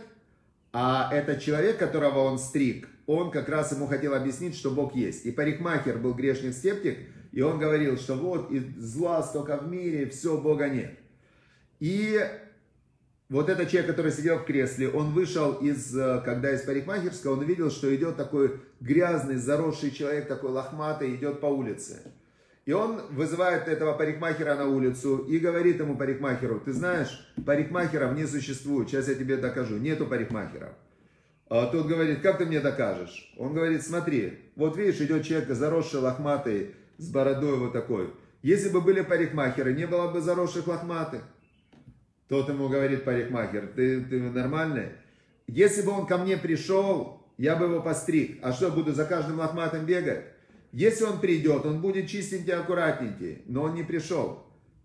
а 0.73 1.11
этот 1.13 1.41
человек, 1.41 1.79
которого 1.79 2.21
он 2.21 2.39
стриг, 2.39 2.89
он 3.07 3.31
как 3.31 3.49
раз 3.49 3.73
ему 3.73 3.87
хотел 3.87 4.15
объяснить, 4.15 4.57
что 4.57 4.71
Бог 4.71 4.95
есть. 4.95 5.27
И 5.27 5.33
парикмахер 5.33 5.99
был 5.99 6.15
грешник-скептик, 6.15 6.99
и 7.33 7.43
он 7.43 7.59
говорил, 7.59 7.97
что 7.97 8.15
вот 8.15 8.51
и 8.51 8.61
зла 8.79 9.23
столько 9.23 9.57
в 9.57 9.69
мире, 9.69 10.09
все, 10.09 10.39
Бога 10.39 10.69
нет. 10.69 10.99
И 11.81 12.21
вот 13.31 13.49
этот 13.49 13.71
человек, 13.71 13.91
который 13.91 14.11
сидел 14.11 14.39
в 14.39 14.45
кресле, 14.45 14.89
он 14.91 15.13
вышел 15.13 15.53
из, 15.55 15.97
э, 15.97 16.21
когда 16.25 16.53
из 16.53 16.63
парикмахерского, 16.63 17.35
он 17.35 17.39
увидел, 17.39 17.71
что 17.71 17.95
идет 17.95 18.17
такой 18.17 18.61
грязный, 18.81 19.37
заросший 19.37 19.93
человек, 19.93 20.27
такой 20.27 20.51
лохматый, 20.51 21.15
идет 21.15 21.41
по 21.41 21.47
улице. 21.47 22.03
И 22.67 22.73
он 22.73 23.01
вызывает 23.11 23.69
этого 23.69 23.97
парикмахера 23.97 24.57
на 24.57 24.67
улицу 24.67 25.19
и 25.19 25.39
говорит 25.39 25.79
ему 25.79 25.97
парикмахеру, 25.97 26.61
ты 26.61 26.73
знаешь, 26.73 27.33
парикмахеров 27.47 28.17
не 28.17 28.27
существует, 28.27 28.89
сейчас 28.89 29.09
я 29.09 29.15
тебе 29.15 29.37
докажу, 29.37 29.79
нету 29.79 30.07
парикмахеров. 30.07 30.71
А 31.49 31.67
тот 31.67 31.87
говорит, 31.87 32.23
как 32.23 32.39
ты 32.39 32.47
мне 32.47 32.61
докажешь? 32.61 33.33
Он 33.37 33.55
говорит, 33.55 33.85
смотри, 33.85 34.39
вот 34.57 34.77
видишь, 34.77 35.01
идет 35.01 35.25
человек 35.25 35.49
заросший, 35.51 36.01
лохматый, 36.01 36.75
с 36.99 37.09
бородой 37.09 37.59
вот 37.59 37.73
такой. 37.73 38.13
Если 38.43 38.69
бы 38.69 38.81
были 38.81 39.03
парикмахеры, 39.03 39.73
не 39.73 39.87
было 39.87 40.09
бы 40.09 40.21
заросших 40.21 40.67
лохматых. 40.67 41.23
Тот 42.31 42.49
ему 42.49 42.69
говорит, 42.69 43.03
парикмахер, 43.03 43.73
ты, 43.75 44.03
ты 44.03 44.21
нормальный? 44.21 44.91
Если 45.49 45.83
бы 45.83 45.91
он 45.91 46.07
ко 46.07 46.17
мне 46.17 46.37
пришел, 46.37 47.27
я 47.37 47.57
бы 47.57 47.65
его 47.65 47.83
постриг. 47.83 48.39
А 48.41 48.53
что, 48.53 48.71
буду 48.71 48.93
за 48.93 49.05
каждым 49.05 49.41
лохматым 49.41 49.85
бегать? 49.85 50.27
Если 50.71 51.03
он 51.03 51.19
придет, 51.19 51.67
он 51.67 51.81
будет 51.81 52.07
чистенький, 52.07 52.53
аккуратненький, 52.53 53.43
но 53.47 53.63
он 53.63 53.75
не 53.75 53.83
пришел. 53.83 54.45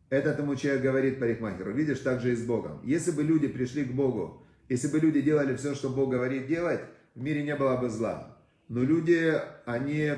Этот 0.10 0.40
ему 0.40 0.56
человек 0.56 0.82
говорит 0.82 1.20
парикмахеру, 1.20 1.72
видишь, 1.72 2.00
так 2.00 2.20
же 2.20 2.32
и 2.32 2.36
с 2.36 2.44
Богом. 2.44 2.82
Если 2.84 3.12
бы 3.12 3.22
люди 3.22 3.48
пришли 3.48 3.86
к 3.86 3.92
Богу, 3.92 4.44
если 4.68 4.88
бы 4.88 5.00
люди 5.00 5.22
делали 5.22 5.56
все, 5.56 5.76
что 5.76 5.90
Бог 5.90 6.10
говорит 6.10 6.48
делать, 6.48 6.82
в 7.14 7.22
мире 7.22 7.44
не 7.44 7.56
было 7.56 7.78
бы 7.78 7.90
зла. 7.90 8.40
Но 8.70 8.82
люди, 8.82 9.34
они 9.68 10.14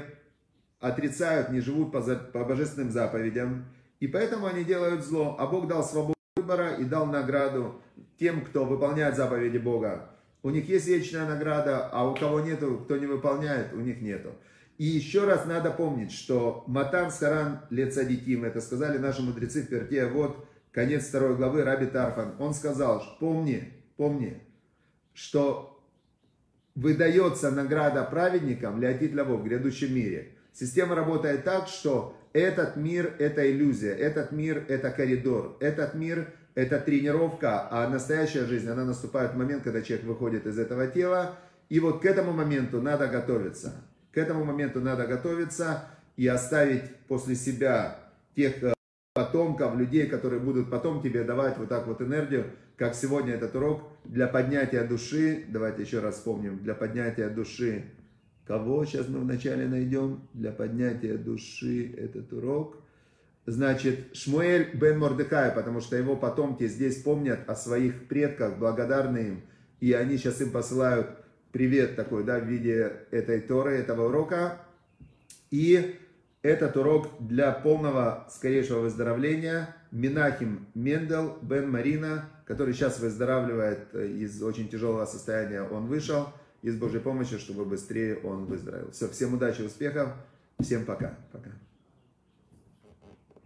отрицают, 0.79 1.49
не 1.49 1.59
живут 1.59 1.91
по, 1.91 1.99
по 2.01 2.45
божественным 2.45 2.89
заповедям, 2.89 3.65
и 3.99 4.07
поэтому 4.07 4.45
они 4.45 4.63
делают 4.63 5.03
зло. 5.03 5.35
А 5.37 5.45
Бог 5.45 5.67
дал 5.67 5.83
свободу 5.83 6.16
выбора 6.47 6.75
и 6.75 6.85
дал 6.85 7.05
награду 7.05 7.81
тем, 8.17 8.43
кто 8.45 8.65
выполняет 8.65 9.15
заповеди 9.15 9.57
Бога. 9.57 10.09
У 10.43 10.49
них 10.49 10.69
есть 10.69 10.87
вечная 10.87 11.27
награда, 11.27 11.89
а 11.91 12.09
у 12.09 12.15
кого 12.15 12.39
нету, 12.39 12.81
кто 12.85 12.97
не 12.97 13.05
выполняет, 13.05 13.73
у 13.73 13.79
них 13.79 14.01
нету. 14.01 14.29
И 14.77 14.85
еще 14.85 15.25
раз 15.25 15.45
надо 15.45 15.71
помнить, 15.71 16.11
что 16.11 16.63
Матан 16.67 17.11
Саран 17.11 17.61
Лецадитим, 17.69 18.45
это 18.45 18.61
сказали 18.61 18.97
наши 18.97 19.21
мудрецы 19.21 19.63
в 19.63 19.67
Перте, 19.67 20.05
вот 20.05 20.47
конец 20.71 21.07
второй 21.07 21.35
главы, 21.35 21.63
Раби 21.63 21.87
Тарфан, 21.87 22.35
он 22.39 22.53
сказал, 22.53 23.03
помни, 23.19 23.73
помни, 23.97 24.39
что 25.13 25.83
выдается 26.75 27.49
награда 27.49 28.03
праведникам, 28.03 28.79
леотит 28.79 29.15
лавов, 29.15 29.41
в 29.41 29.43
грядущем 29.43 29.93
мире– 29.93 30.33
Система 30.59 30.95
работает 30.95 31.43
так, 31.43 31.67
что 31.67 32.16
этот 32.33 32.75
мир– 32.75 33.13
это 33.19 33.49
иллюзия, 33.49 33.91
этот 33.93 34.31
мир– 34.31 34.63
это 34.67 34.91
коридор, 34.91 35.57
этот 35.59 35.93
мир– 35.93 36.27
это 36.55 36.79
тренировка, 36.79 37.67
а 37.69 37.87
настоящая 37.87 38.45
жизнь, 38.45 38.67
она 38.69 38.83
наступает 38.83 39.33
в 39.33 39.37
момент, 39.37 39.63
когда 39.63 39.81
человек 39.81 40.07
выходит 40.07 40.47
из 40.47 40.57
этого 40.57 40.87
тела, 40.87 41.35
и 41.69 41.79
вот 41.79 42.01
к 42.01 42.05
этому 42.05 42.33
моменту 42.33 42.81
надо 42.81 43.07
готовиться. 43.07 43.73
К 44.11 44.17
этому 44.17 44.43
моменту 44.43 44.81
надо 44.81 45.05
готовиться 45.05 45.85
и 46.15 46.25
оставить 46.27 46.95
после 47.07 47.35
себя 47.35 47.99
тех 48.35 48.63
э, 48.63 48.73
потомков, 49.13 49.75
людей, 49.75 50.07
которые 50.07 50.39
будут 50.39 50.69
потом 50.71 51.01
тебе 51.01 51.23
давать 51.23 51.57
вот 51.57 51.69
так 51.69 51.85
вот 51.85 52.01
энергию, 52.01 52.45
как 52.75 52.95
сегодня 52.95 53.33
этот 53.33 53.55
урок, 53.55 53.83
для 54.05 54.27
поднятия 54.27 54.83
души, 54.83 55.45
давайте 55.49 55.83
еще 55.83 55.99
раз 55.99 56.15
вспомним, 56.15 56.59
для 56.59 56.73
поднятия 56.73 57.29
души 57.29 57.85
Кого 58.47 58.85
сейчас 58.85 59.09
мы 59.09 59.19
вначале 59.19 59.67
найдем 59.67 60.21
для 60.33 60.53
поднятия 60.53 61.17
души 61.17 61.93
этот 61.97 62.31
урок? 62.31 62.77
Значит, 63.45 64.15
Шмуэль 64.15 64.69
бен 64.73 64.99
Мордыхай, 64.99 65.51
потому 65.51 65.81
что 65.81 65.97
его 65.97 66.15
потомки 66.15 66.65
здесь 66.67 67.01
помнят 67.01 67.41
о 67.49 67.55
своих 67.55 68.07
предках, 68.07 68.57
благодарны 68.57 69.17
им, 69.17 69.41
и 69.81 69.91
они 69.91 70.17
сейчас 70.17 70.39
им 70.39 70.51
посылают 70.51 71.09
привет 71.51 71.97
такой, 71.97 72.23
да, 72.23 72.39
в 72.39 72.45
виде 72.45 72.93
этой 73.11 73.41
Торы, 73.41 73.77
этого 73.77 74.07
урока. 74.07 74.61
И 75.51 75.97
этот 76.41 76.77
урок 76.77 77.09
для 77.19 77.51
полного, 77.51 78.27
скорейшего 78.29 78.79
выздоровления 78.79 79.75
Минахим 79.91 80.67
Мендел 80.73 81.37
бен 81.41 81.69
Марина, 81.69 82.29
который 82.45 82.73
сейчас 82.73 82.99
выздоравливает 82.99 83.93
из 83.93 84.41
очень 84.41 84.69
тяжелого 84.69 85.05
состояния, 85.05 85.63
он 85.63 85.87
вышел– 85.87 86.27
и 86.61 86.69
с 86.69 86.75
Божьей 86.75 86.99
помощью, 86.99 87.39
чтобы 87.39 87.65
быстрее 87.65 88.17
он 88.23 88.45
выздоровел. 88.45 88.91
Все, 88.91 89.07
всем 89.09 89.33
удачи, 89.33 89.61
успехов, 89.61 90.09
всем 90.59 90.85
пока. 90.85 91.17
Пока. 91.31 91.51